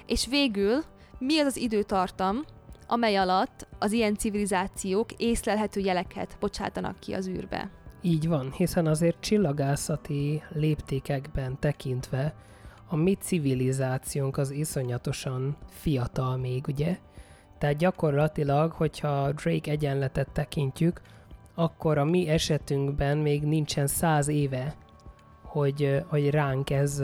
és 0.06 0.28
végül 0.28 0.84
mi 1.20 1.40
az 1.40 1.46
az 1.46 1.58
időtartam, 1.58 2.44
amely 2.88 3.18
alatt 3.18 3.68
az 3.80 3.92
ilyen 3.92 4.16
civilizációk 4.16 5.12
észlelhető 5.18 5.80
jeleket 5.80 6.38
bocsátanak 6.40 7.00
ki 7.00 7.14
az 7.14 7.28
űrbe. 7.28 7.72
Így 8.06 8.28
van, 8.28 8.52
hiszen 8.52 8.88
azért 8.88 9.20
csillagászati 9.20 10.44
léptékekben 10.54 11.60
tekintve 11.60 12.34
a 12.88 12.96
mi 12.96 13.14
civilizációnk 13.14 14.38
az 14.38 14.52
iszonyatosan 14.52 15.58
fiatal 15.70 16.38
még, 16.38 16.66
ugye? 16.68 16.98
Tehát 17.58 17.78
gyakorlatilag, 17.78 18.72
hogyha 18.72 19.32
Drake 19.32 19.72
egyenletet 19.72 20.30
tekintjük, 20.30 21.02
akkor 21.56 21.98
a 21.98 22.04
mi 22.04 22.28
esetünkben 22.28 23.18
még 23.18 23.44
nincsen 23.44 23.88
száz 23.88 24.28
éve, 24.28 24.76
hogy, 25.44 26.04
hogy 26.08 26.30
ránk 26.30 26.70
ez 26.70 27.04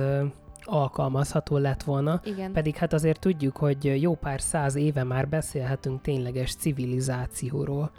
alkalmazható 0.64 1.58
lett 1.58 1.84
volna. 1.84 2.22
Igen. 2.24 2.52
Pedig 2.52 2.76
hát 2.76 2.94
azért 2.94 3.20
tudjuk, 3.20 3.58
hogy 3.58 4.02
jó 4.02 4.16
pár 4.16 4.42
száz 4.42 4.76
éve 4.76 5.04
már 5.04 5.28
beszélhetünk 5.28 6.02
tényleges 6.02 6.56
civilizációról. 6.56 7.92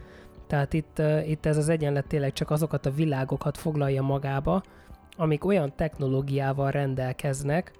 Tehát 0.52 0.72
itt, 0.72 1.02
itt 1.26 1.46
ez 1.46 1.56
az 1.56 1.68
egyenlet 1.68 2.06
tényleg 2.06 2.32
csak 2.32 2.50
azokat 2.50 2.86
a 2.86 2.90
világokat 2.90 3.58
foglalja 3.58 4.02
magába, 4.02 4.62
amik 5.16 5.44
olyan 5.44 5.72
technológiával 5.76 6.70
rendelkeznek, 6.70 7.72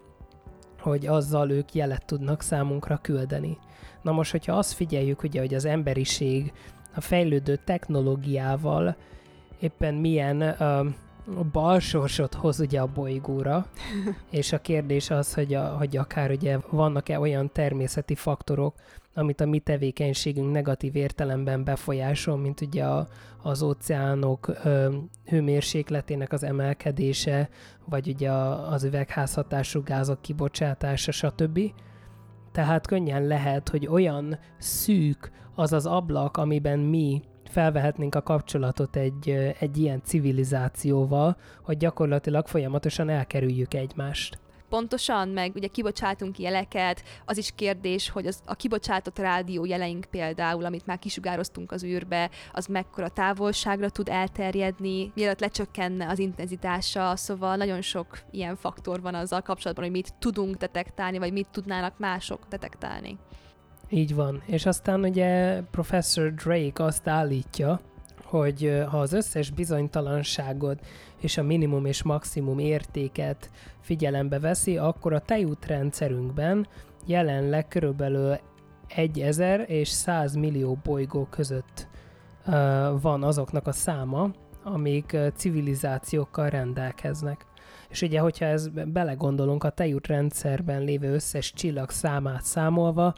hogy 0.80 1.06
azzal 1.06 1.50
ők 1.50 1.74
jelet 1.74 2.04
tudnak 2.04 2.42
számunkra 2.42 2.98
küldeni. 3.02 3.58
Na 4.02 4.12
most, 4.12 4.30
hogyha 4.30 4.56
azt 4.56 4.72
figyeljük, 4.72 5.22
ugye, 5.22 5.40
hogy 5.40 5.54
az 5.54 5.64
emberiség 5.64 6.52
a 6.94 7.00
fejlődő 7.00 7.56
technológiával 7.64 8.96
éppen 9.61 9.94
milyen 9.94 10.42
uh, 10.42 10.87
balsorsot 11.52 12.35
hoz 12.35 12.61
ugye 12.61 12.80
a 12.80 12.87
bolygóra, 12.87 13.66
és 14.30 14.52
a 14.52 14.58
kérdés 14.58 15.11
az, 15.11 15.35
hogy, 15.35 15.54
a, 15.54 15.64
hogy 15.64 15.96
akár 15.96 16.30
ugye 16.30 16.58
vannak-e 16.70 17.20
olyan 17.20 17.52
természeti 17.52 18.14
faktorok, 18.14 18.74
amit 19.14 19.40
a 19.40 19.46
mi 19.46 19.58
tevékenységünk 19.58 20.52
negatív 20.52 20.96
értelemben 20.96 21.64
befolyásol, 21.64 22.37
mint 22.37 22.61
ugye 22.61 22.85
a, 22.85 23.08
az 23.42 23.62
óceánok 23.62 24.48
ö, 24.64 24.94
hőmérsékletének 25.24 26.32
az 26.32 26.42
emelkedése, 26.42 27.48
vagy 27.85 28.08
ugye 28.08 28.30
a, 28.30 28.72
az 28.72 28.85
üvegházhatású 28.85 29.82
gázok 29.82 30.22
kibocsátása, 30.22 31.12
stb. 31.12 31.61
Tehát 32.52 32.87
könnyen 32.87 33.26
lehet, 33.26 33.68
hogy 33.68 33.87
olyan 33.87 34.38
szűk 34.58 35.30
az 35.54 35.72
az 35.72 35.87
ablak, 35.87 36.37
amiben 36.37 36.78
mi 36.78 37.22
felvehetnénk 37.52 38.14
a 38.14 38.22
kapcsolatot 38.22 38.96
egy, 38.96 39.28
egy 39.58 39.78
ilyen 39.78 40.00
civilizációval, 40.04 41.36
hogy 41.62 41.76
gyakorlatilag 41.76 42.46
folyamatosan 42.46 43.08
elkerüljük 43.08 43.74
egymást 43.74 44.38
pontosan, 44.72 45.28
meg 45.28 45.52
ugye 45.54 45.66
kibocsátunk 45.66 46.38
jeleket, 46.38 47.02
az 47.24 47.38
is 47.38 47.52
kérdés, 47.54 48.10
hogy 48.10 48.26
az, 48.26 48.42
a 48.44 48.54
kibocsátott 48.54 49.18
rádió 49.18 49.64
jeleink 49.64 50.04
például, 50.10 50.64
amit 50.64 50.86
már 50.86 50.98
kisugároztunk 50.98 51.72
az 51.72 51.84
űrbe, 51.84 52.30
az 52.52 52.66
mekkora 52.66 53.08
távolságra 53.08 53.90
tud 53.90 54.08
elterjedni, 54.08 55.12
mielőtt 55.14 55.40
lecsökkenne 55.40 56.08
az 56.08 56.18
intenzitása, 56.18 57.16
szóval 57.16 57.56
nagyon 57.56 57.80
sok 57.80 58.18
ilyen 58.30 58.56
faktor 58.56 59.00
van 59.00 59.14
azzal 59.14 59.40
kapcsolatban, 59.40 59.84
hogy 59.84 59.94
mit 59.94 60.14
tudunk 60.18 60.56
detektálni, 60.56 61.18
vagy 61.18 61.32
mit 61.32 61.48
tudnának 61.50 61.98
mások 61.98 62.40
detektálni. 62.48 63.18
Így 63.94 64.14
van. 64.14 64.42
És 64.46 64.66
aztán 64.66 65.00
ugye 65.00 65.62
Professor 65.70 66.35
Drake 66.35 66.85
azt 66.85 67.09
állítja, 67.09 67.81
hogy 68.24 68.83
ha 68.88 69.00
az 69.00 69.12
összes 69.12 69.50
bizonytalanságot 69.50 70.87
és 71.20 71.38
a 71.38 71.42
minimum 71.42 71.85
és 71.85 72.02
maximum 72.02 72.59
értéket 72.59 73.50
figyelembe 73.81 74.38
veszi, 74.38 74.76
akkor 74.76 75.12
a 75.12 75.20
tejútrendszerünkben 75.20 76.66
jelenleg 77.07 77.68
körülbelül 77.68 78.38
1000 78.88 79.64
és 79.66 79.88
100 79.88 80.35
millió 80.35 80.78
bolygó 80.83 81.26
között 81.31 81.88
van 83.00 83.22
azoknak 83.22 83.66
a 83.66 83.72
száma, 83.72 84.31
amik 84.62 85.16
civilizációkkal 85.35 86.48
rendelkeznek. 86.48 87.46
És 87.88 88.02
ugye, 88.02 88.20
hogyha 88.20 88.44
ez 88.44 88.68
belegondolunk, 88.68 89.64
a 89.64 89.70
tejútrendszerben 89.70 90.83
lévő 90.83 91.12
összes 91.12 91.52
csillag 91.52 91.90
számát 91.90 92.42
számolva, 92.42 93.14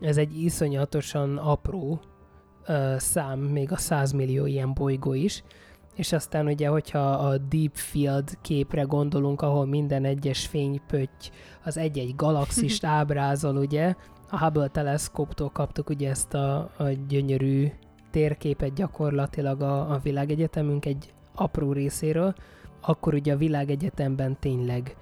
ez 0.00 0.16
egy 0.16 0.42
iszonyatosan 0.42 1.36
apró 1.36 2.00
uh, 2.68 2.96
szám, 2.96 3.38
még 3.38 3.72
a 3.72 3.76
100 3.76 4.12
millió 4.12 4.46
ilyen 4.46 4.74
bolygó 4.74 5.14
is, 5.14 5.42
és 5.94 6.12
aztán 6.12 6.46
ugye, 6.46 6.68
hogyha 6.68 7.10
a 7.10 7.38
Deep 7.38 7.74
Field 7.74 8.38
képre 8.42 8.82
gondolunk, 8.82 9.42
ahol 9.42 9.66
minden 9.66 10.04
egyes 10.04 10.46
fénypötty 10.46 11.30
az 11.64 11.76
egy-egy 11.76 12.14
galaxist 12.16 12.84
ábrázol, 12.98 13.56
ugye, 13.56 13.94
a 14.30 14.38
Hubble 14.38 14.68
teleszkóptól 14.68 15.50
kaptuk 15.50 15.88
ugye 15.88 16.10
ezt 16.10 16.34
a, 16.34 16.70
a 16.76 16.84
gyönyörű 17.08 17.68
térképet 18.10 18.74
gyakorlatilag 18.74 19.62
a, 19.62 19.90
a 19.92 19.98
világegyetemünk 20.02 20.84
egy 20.84 21.12
apró 21.34 21.72
részéről, 21.72 22.34
akkor 22.80 23.14
ugye 23.14 23.32
a 23.32 23.36
világegyetemben 23.36 24.36
tényleg 24.40 24.96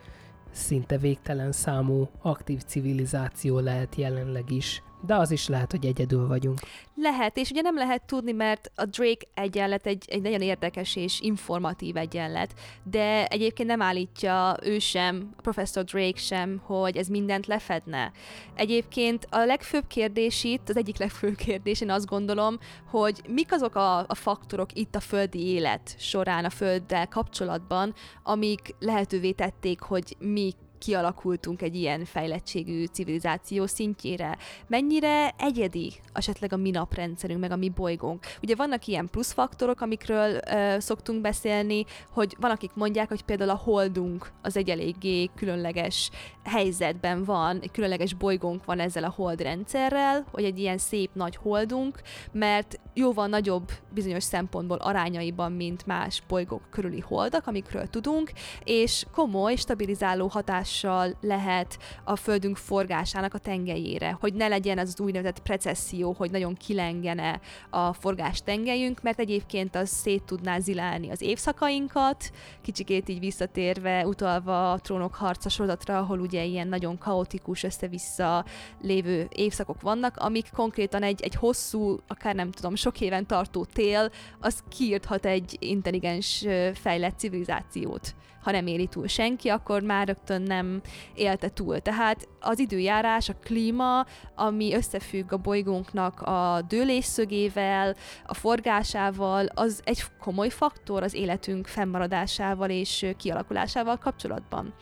szinte 0.51 0.99
végtelen 0.99 1.53
számú 1.53 2.09
aktív 2.23 2.63
civilizáció 2.63 3.59
lehet 3.59 3.95
jelenleg 3.95 4.51
is 4.51 4.83
de 5.07 5.15
az 5.15 5.31
is 5.31 5.49
lehet, 5.49 5.71
hogy 5.71 5.87
egyedül 5.87 6.27
vagyunk. 6.27 6.59
Lehet, 6.95 7.37
és 7.37 7.51
ugye 7.51 7.61
nem 7.61 7.77
lehet 7.77 8.03
tudni, 8.03 8.33
mert 8.33 8.71
a 8.75 8.85
Drake 8.85 9.27
egyenlet 9.35 9.87
egy, 9.87 10.05
egy 10.09 10.23
nagyon 10.23 10.41
érdekes 10.41 10.97
és 10.97 11.21
informatív 11.21 11.97
egyenlet, 11.97 12.55
de 12.83 13.27
egyébként 13.27 13.69
nem 13.69 13.83
állítja 13.83 14.57
ő 14.63 14.79
sem, 14.79 15.35
professzor 15.43 15.85
Drake 15.85 16.19
sem, 16.19 16.61
hogy 16.65 16.97
ez 16.97 17.07
mindent 17.07 17.47
lefedne. 17.47 18.13
Egyébként 18.55 19.27
a 19.31 19.45
legfőbb 19.45 19.87
kérdés 19.87 20.45
itt, 20.45 20.69
az 20.69 20.77
egyik 20.77 20.99
legfőbb 20.99 21.37
kérdés, 21.37 21.81
én 21.81 21.91
azt 21.91 22.07
gondolom, 22.07 22.59
hogy 22.91 23.21
mik 23.29 23.53
azok 23.53 23.75
a, 23.75 23.99
a 23.99 24.15
faktorok 24.15 24.73
itt 24.73 24.95
a 24.95 25.01
földi 25.01 25.47
élet 25.47 25.95
során, 25.99 26.45
a 26.45 26.51
földdel 26.51 27.09
kapcsolatban, 27.09 27.95
amik 28.23 28.75
lehetővé 28.79 29.31
tették, 29.31 29.81
hogy 29.81 30.17
mi 30.19 30.53
kialakultunk 30.79 31.63
egy 31.63 31.75
ilyen 31.75 32.05
fejlettségű 32.05 32.85
civilizáció 32.85 33.67
szintjére. 33.67 34.37
Mennyire 34.67 35.35
egyedi 35.39 35.93
esetleg 36.13 36.53
a 36.53 36.57
mi 36.57 36.71
naprendszerünk, 36.71 37.41
meg 37.41 37.51
a 37.51 37.57
mi 37.57 37.69
bolygónk. 37.69 38.27
Ugye 38.43 38.55
vannak 38.55 38.87
ilyen 38.87 39.09
pluszfaktorok, 39.11 39.81
amikről 39.81 40.41
ö, 40.51 40.77
szoktunk 40.79 41.21
beszélni, 41.21 41.85
hogy 42.11 42.37
van, 42.41 42.51
akik 42.51 42.71
mondják, 42.75 43.09
hogy 43.09 43.23
például 43.23 43.51
a 43.51 43.61
holdunk 43.65 44.33
az 44.43 44.57
egy 44.57 44.71
eléggé 44.71 45.31
különleges 45.35 46.11
helyzetben 46.45 47.25
van, 47.25 47.59
egy 47.61 47.71
különleges 47.71 48.15
bolygónk 48.15 48.65
van 48.65 48.81
ezzel 48.81 49.05
a 49.05 49.13
holdrendszerrel, 49.17 50.25
hogy 50.33 50.45
egy 50.45 50.59
ilyen 50.59 50.79
szép 50.79 51.11
nagy 51.13 51.37
holdunk, 51.37 52.01
mert 52.33 52.81
jóval 52.95 53.27
nagyobb 53.27 53.71
bizonyos 53.91 54.25
szempontból 54.25 54.77
arányaiban, 54.77 55.53
mint 55.53 55.87
más 55.87 56.23
bolygók 56.29 56.63
körüli 56.71 57.01
holdak, 57.01 57.47
amikről 57.47 57.87
tudunk, 57.87 58.33
és 58.65 59.05
komoly, 59.13 59.57
stabilizáló 59.57 60.29
hatással 60.69 61.17
lehet 61.21 61.79
a 62.05 62.17
Földünk 62.17 62.57
forgásának 62.57 63.35
a 63.35 63.39
tengelyére, 63.39 64.17
hogy 64.21 64.35
ne 64.35 64.49
legyen 64.49 64.79
az, 64.79 65.01
úgynevezett 65.01 65.43
precesszió, 65.43 66.15
hogy 66.19 66.31
nagyon 66.31 66.55
kilengene 66.55 67.41
a 67.71 67.93
forgás 67.93 68.43
tengelyünk, 68.43 69.03
mert 69.03 69.19
egyébként 69.19 69.77
az 69.77 69.89
szét 69.89 70.23
tudná 70.23 70.59
zilálni 70.59 71.11
az 71.11 71.21
évszakainkat, 71.21 72.31
kicsikét 72.63 73.09
így 73.09 73.19
visszatérve, 73.19 74.07
utalva 74.07 74.73
a 74.73 74.79
trónok 74.79 75.15
harca 75.15 75.49
sorozatra, 75.49 75.99
ahol 75.99 76.21
ugye 76.21 76.45
ilyen 76.45 76.69
nagyon 76.69 76.99
kaotikus, 76.99 77.63
össze-vissza 77.63 78.45
lévő 78.83 79.29
évszakok 79.31 79.81
vannak, 79.81 80.17
amik 80.17 80.51
konkrétan 80.55 81.03
egy, 81.03 81.23
egy 81.23 81.35
hosszú, 81.35 81.99
akár 82.07 82.35
nem 82.35 82.51
tudom, 82.51 82.75
sok 82.75 83.01
éven 83.01 83.27
tartó 83.27 83.65
tél, 83.65 84.11
az 84.41 84.63
kiírthat 84.69 85.27
egy 85.27 85.57
intelligens, 85.61 86.45
fejlett 86.75 87.19
civilizációt. 87.19 88.15
Ha 88.43 88.51
nem 88.51 88.67
éri 88.67 88.87
túl 88.87 89.07
senki, 89.07 89.49
akkor 89.49 89.83
már 89.83 90.07
rögtön 90.07 90.43
nem 90.43 90.58
nem 90.59 90.81
élte 91.15 91.49
túl. 91.49 91.81
Tehát 91.81 92.29
az 92.41 92.59
időjárás, 92.59 93.29
a 93.29 93.35
klíma, 93.43 94.07
ami 94.35 94.75
összefügg 94.75 95.33
a 95.33 95.37
bolygónknak 95.37 96.21
a 96.21 96.63
dőlésszögével, 96.69 97.95
a 98.27 98.35
forgásával, 98.35 99.47
az 99.55 99.81
egy 99.85 100.03
komoly 100.21 100.49
faktor 100.49 101.03
az 101.03 101.15
életünk 101.15 101.67
fennmaradásával 101.67 102.71
és 102.71 103.07
kialakulásával 103.17 103.97
kapcsolatban. 103.97 104.75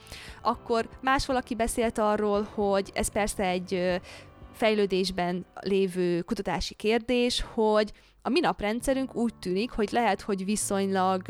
Akkor 0.42 0.88
más 1.00 1.26
valaki 1.26 1.54
beszélt 1.54 1.98
arról, 1.98 2.48
hogy 2.54 2.90
ez 2.94 3.08
persze 3.08 3.44
egy 3.44 4.00
fejlődésben 4.52 5.46
lévő 5.60 6.20
kutatási 6.20 6.74
kérdés, 6.74 7.44
hogy 7.54 7.92
a 8.22 8.28
mi 8.28 8.40
naprendszerünk 8.40 9.14
úgy 9.14 9.34
tűnik, 9.34 9.70
hogy 9.70 9.88
lehet, 9.92 10.20
hogy 10.20 10.44
viszonylag 10.44 11.22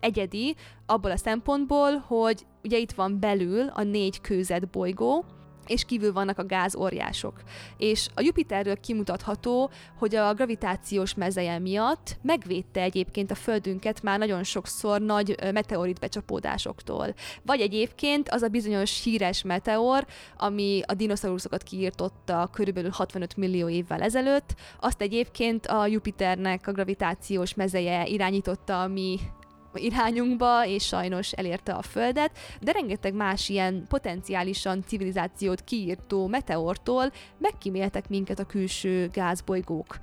egyedi 0.00 0.56
abból 0.86 1.10
a 1.10 1.16
szempontból, 1.16 1.96
hogy 1.96 2.46
ugye 2.64 2.78
itt 2.78 2.92
van 2.92 3.20
belül 3.20 3.68
a 3.68 3.82
négy 3.82 4.20
kőzet 4.20 4.68
bolygó, 4.68 5.24
és 5.66 5.84
kívül 5.84 6.12
vannak 6.12 6.38
a 6.38 6.46
gázóriások. 6.46 7.42
És 7.76 8.08
a 8.14 8.20
Jupiterről 8.20 8.80
kimutatható, 8.80 9.70
hogy 9.98 10.14
a 10.14 10.34
gravitációs 10.34 11.14
mezeje 11.14 11.58
miatt 11.58 12.16
megvédte 12.22 12.80
egyébként 12.80 13.30
a 13.30 13.34
Földünket 13.34 14.02
már 14.02 14.18
nagyon 14.18 14.42
sokszor 14.42 15.00
nagy 15.00 15.52
meteorit 15.52 16.00
becsapódásoktól. 16.00 17.14
Vagy 17.42 17.60
egyébként 17.60 18.28
az 18.28 18.42
a 18.42 18.48
bizonyos 18.48 19.02
híres 19.02 19.42
meteor, 19.42 20.06
ami 20.36 20.80
a 20.86 20.94
dinoszauruszokat 20.94 21.62
kiirtotta 21.62 22.48
körülbelül 22.52 22.90
65 22.90 23.36
millió 23.36 23.68
évvel 23.68 24.00
ezelőtt, 24.00 24.54
azt 24.80 25.00
egyébként 25.00 25.66
a 25.66 25.86
Jupiternek 25.86 26.66
a 26.66 26.72
gravitációs 26.72 27.54
mezeje 27.54 28.06
irányította, 28.06 28.82
ami 28.82 29.18
irányunkba, 29.74 30.66
és 30.66 30.86
sajnos 30.86 31.32
elérte 31.32 31.72
a 31.72 31.82
Földet, 31.82 32.30
de 32.60 32.72
rengeteg 32.72 33.14
más 33.14 33.48
ilyen 33.48 33.84
potenciálisan 33.88 34.84
civilizációt 34.86 35.64
kiírtó 35.64 36.26
meteortól 36.26 37.12
megkíméltek 37.38 38.08
minket 38.08 38.38
a 38.38 38.44
külső 38.44 39.08
gázbolygók. 39.12 39.98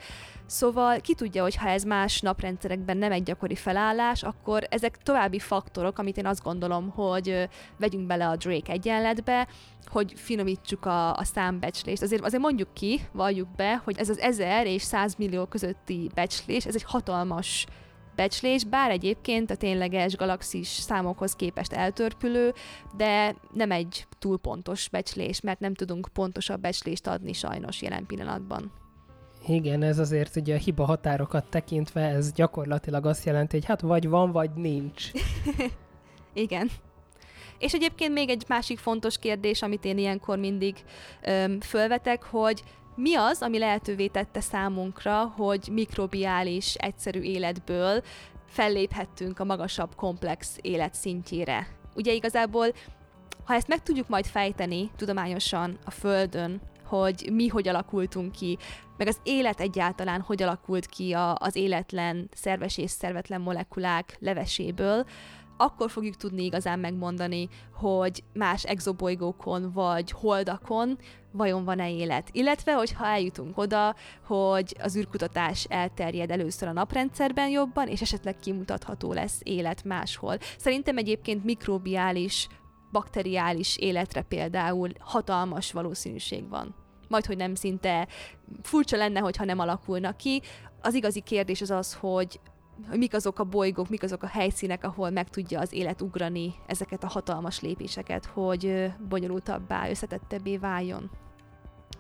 Szóval 0.46 1.00
ki 1.00 1.14
tudja, 1.14 1.42
hogy 1.42 1.56
ha 1.56 1.70
ez 1.70 1.84
más 1.84 2.22
naprendszerekben 2.22 2.98
nem 2.98 3.12
egy 3.12 3.24
gyakori 3.24 3.56
felállás, 3.56 4.24
akkor 4.24 4.64
ezek 4.70 4.98
további 4.98 5.40
faktorok, 5.40 6.00
amit 6.00 6.18
én 6.18 6.26
azt 6.26 6.44
gondolom, 6.44 6.90
hogy 6.90 7.50
vegyünk 7.78 8.08
bele 8.08 8.28
a 8.28 8.36
Drake 8.36 8.72
egyenletbe, 8.72 9.48
hogy 9.86 10.14
finomítsuk 10.16 10.86
a, 10.86 11.16
a 11.16 11.24
számbecslést. 11.24 12.02
Azért, 12.02 12.24
azért 12.26 12.42
mondjuk 12.42 12.74
ki, 12.74 13.02
valljuk 13.12 13.48
be, 13.56 13.82
hogy 13.84 13.98
ez 13.98 14.10
az 14.10 14.20
1000 14.20 14.66
és 14.66 14.82
100 14.82 15.16
millió 15.16 15.46
közötti 15.46 16.10
becslés, 16.14 16.66
ez 16.66 16.76
egy 16.76 16.84
hatalmas 16.84 17.66
becslés, 18.18 18.64
bár 18.64 18.92
egyébként 18.92 19.52
a 19.52 19.56
tényleges 19.56 20.16
galaxis 20.16 20.68
számokhoz 20.68 21.36
képest 21.36 21.74
eltörpülő, 21.74 22.54
de 22.98 23.36
nem 23.54 23.72
egy 23.72 24.08
túl 24.20 24.38
pontos 24.40 24.90
becslés, 24.90 25.42
mert 25.42 25.60
nem 25.60 25.74
tudunk 25.74 26.10
pontosabb 26.14 26.62
becslést 26.62 27.08
adni 27.08 27.34
sajnos 27.34 27.82
jelen 27.82 28.06
pillanatban. 28.06 28.72
Igen, 29.48 29.84
ez 29.84 30.00
azért 30.00 30.36
ugye 30.36 30.56
a 30.56 30.58
hiba 30.58 30.86
határokat 30.86 31.50
tekintve, 31.50 32.02
ez 32.02 32.32
gyakorlatilag 32.32 33.06
azt 33.06 33.26
jelenti, 33.26 33.56
hogy 33.56 33.66
hát 33.66 33.82
vagy 33.82 34.10
van, 34.10 34.32
vagy 34.32 34.50
nincs. 34.56 35.12
Igen. 36.34 36.70
És 37.60 37.74
egyébként 37.74 38.14
még 38.14 38.30
egy 38.30 38.44
másik 38.48 38.78
fontos 38.78 39.18
kérdés, 39.18 39.62
amit 39.62 39.86
én 39.86 39.98
ilyenkor 39.98 40.38
mindig 40.38 40.76
öm, 41.24 41.60
fölvetek, 41.60 42.24
hogy 42.24 42.64
mi 42.98 43.16
az, 43.16 43.42
ami 43.42 43.58
lehetővé 43.58 44.08
tette 44.08 44.40
számunkra, 44.40 45.34
hogy 45.36 45.70
mikrobiális, 45.72 46.76
egyszerű 46.76 47.22
életből 47.22 48.04
felléphettünk 48.46 49.40
a 49.40 49.44
magasabb, 49.44 49.96
komplex 49.96 50.58
élet 50.62 50.94
szintjére? 50.94 51.68
Ugye 51.96 52.14
igazából, 52.14 52.68
ha 53.46 53.54
ezt 53.54 53.68
meg 53.68 53.84
tudjuk 53.84 54.08
majd 54.08 54.26
fejteni 54.26 54.92
tudományosan 54.96 55.78
a 55.86 55.92
Földön, 55.92 56.62
hogy 56.86 57.30
mi 57.34 57.48
hogy 57.48 57.68
alakultunk 57.68 58.32
ki, 58.32 58.58
meg 58.98 59.08
az 59.08 59.18
élet 59.24 59.60
egyáltalán 59.60 60.22
hogy 60.22 60.44
alakult 60.44 60.86
ki 60.86 61.14
a, 61.14 61.36
az 61.36 61.56
életlen, 61.56 62.30
szerves 62.34 62.78
és 62.78 62.92
szervetlen 62.92 63.42
molekulák 63.42 64.18
leveséből, 64.20 65.06
akkor 65.58 65.92
fogjuk 65.92 66.16
tudni 66.16 66.44
igazán 66.44 66.80
megmondani, 66.80 67.50
hogy 67.74 68.24
más 68.34 68.64
exobolygókon 68.64 69.72
vagy 69.72 70.12
holdakon 70.12 70.98
vajon 71.32 71.64
van-e 71.64 71.92
élet. 71.92 72.30
Illetve, 72.32 72.74
hogyha 72.74 73.06
eljutunk 73.06 73.58
oda, 73.58 73.96
hogy 74.26 74.76
az 74.82 74.96
űrkutatás 74.98 75.66
elterjed 75.70 76.32
először 76.32 76.68
a 76.68 76.72
naprendszerben 76.72 77.50
jobban, 77.50 77.88
és 77.88 78.02
esetleg 78.02 78.40
kimutatható 78.40 79.14
lesz 79.14 79.40
élet 79.44 79.84
máshol. 79.84 80.38
Szerintem 80.58 80.98
egyébként 80.98 81.44
mikrobiális, 81.44 82.48
bakteriális 82.92 83.78
életre 83.78 84.22
például 84.22 84.90
hatalmas 85.00 85.72
valószínűség 85.72 86.50
van. 86.50 86.76
Majd, 87.08 87.26
hogy 87.26 87.38
nem 87.38 87.56
szinte 87.56 88.08
furcsa 88.62 88.98
lenne, 88.98 89.20
hogyha 89.20 89.46
nem 89.46 89.60
alakulnak 89.60 90.18
ki. 90.18 90.42
Az 90.82 90.94
igazi 90.94 91.22
kérdés 91.22 91.62
az 91.62 91.72
az, 91.72 91.94
hogy 91.94 92.40
hogy 92.90 92.98
mik 92.98 93.14
azok 93.14 93.40
a 93.40 93.44
bolygók, 93.44 93.90
mik 93.90 94.04
azok 94.04 94.24
a 94.24 94.28
helyszínek, 94.28 94.84
ahol 94.84 95.10
meg 95.10 95.30
tudja 95.30 95.60
az 95.60 95.74
élet 95.74 96.02
ugrani 96.02 96.54
ezeket 96.68 97.04
a 97.04 97.08
hatalmas 97.08 97.62
lépéseket, 97.62 98.26
hogy 98.26 98.92
bonyolultabbá, 99.10 99.90
összetettebbé 99.90 100.58
váljon. 100.58 101.10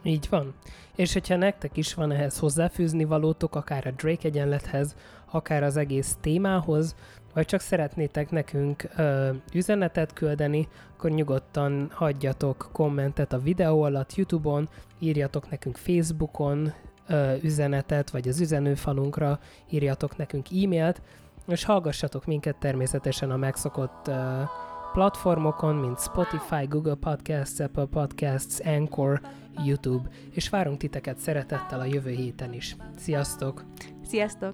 Így 0.03 0.27
van. 0.29 0.53
És 0.95 1.13
hogyha 1.13 1.35
nektek 1.35 1.77
is 1.77 1.93
van 1.93 2.11
ehhez 2.11 2.39
hozzáfűzni 2.39 3.03
valótok, 3.03 3.55
akár 3.55 3.87
a 3.87 3.91
Drake 3.91 4.27
egyenlethez, 4.27 4.95
akár 5.31 5.63
az 5.63 5.77
egész 5.77 6.17
témához, 6.21 6.95
vagy 7.33 7.45
csak 7.45 7.59
szeretnétek 7.59 8.29
nekünk 8.29 8.83
ö, 8.95 9.29
üzenetet 9.53 10.13
küldeni, 10.13 10.67
akkor 10.97 11.09
nyugodtan 11.09 11.89
hagyjatok 11.93 12.69
kommentet 12.71 13.33
a 13.33 13.39
videó 13.39 13.81
alatt 13.81 14.15
YouTube-on, 14.15 14.69
írjatok 14.99 15.49
nekünk 15.49 15.77
Facebookon, 15.77 16.73
üzenetet, 17.41 18.09
vagy 18.09 18.27
az 18.27 18.39
üzenőfalunkra 18.39 19.39
írjatok 19.69 20.17
nekünk 20.17 20.47
e-mailt, 20.63 21.01
és 21.47 21.63
hallgassatok 21.63 22.25
minket 22.25 22.55
természetesen 22.55 23.31
a 23.31 23.37
megszokott 23.37 24.11
platformokon, 24.93 25.75
mint 25.75 25.99
Spotify, 25.99 26.65
Google 26.69 26.95
Podcasts, 26.95 27.59
Apple 27.59 27.85
Podcasts, 27.85 28.59
Anchor, 28.59 29.21
YouTube, 29.65 30.09
és 30.31 30.49
várunk 30.49 30.77
titeket 30.77 31.17
szeretettel 31.17 31.79
a 31.79 31.85
jövő 31.85 32.11
héten 32.11 32.53
is. 32.53 32.75
Sziasztok! 32.97 33.63
Sziasztok! 34.05 34.53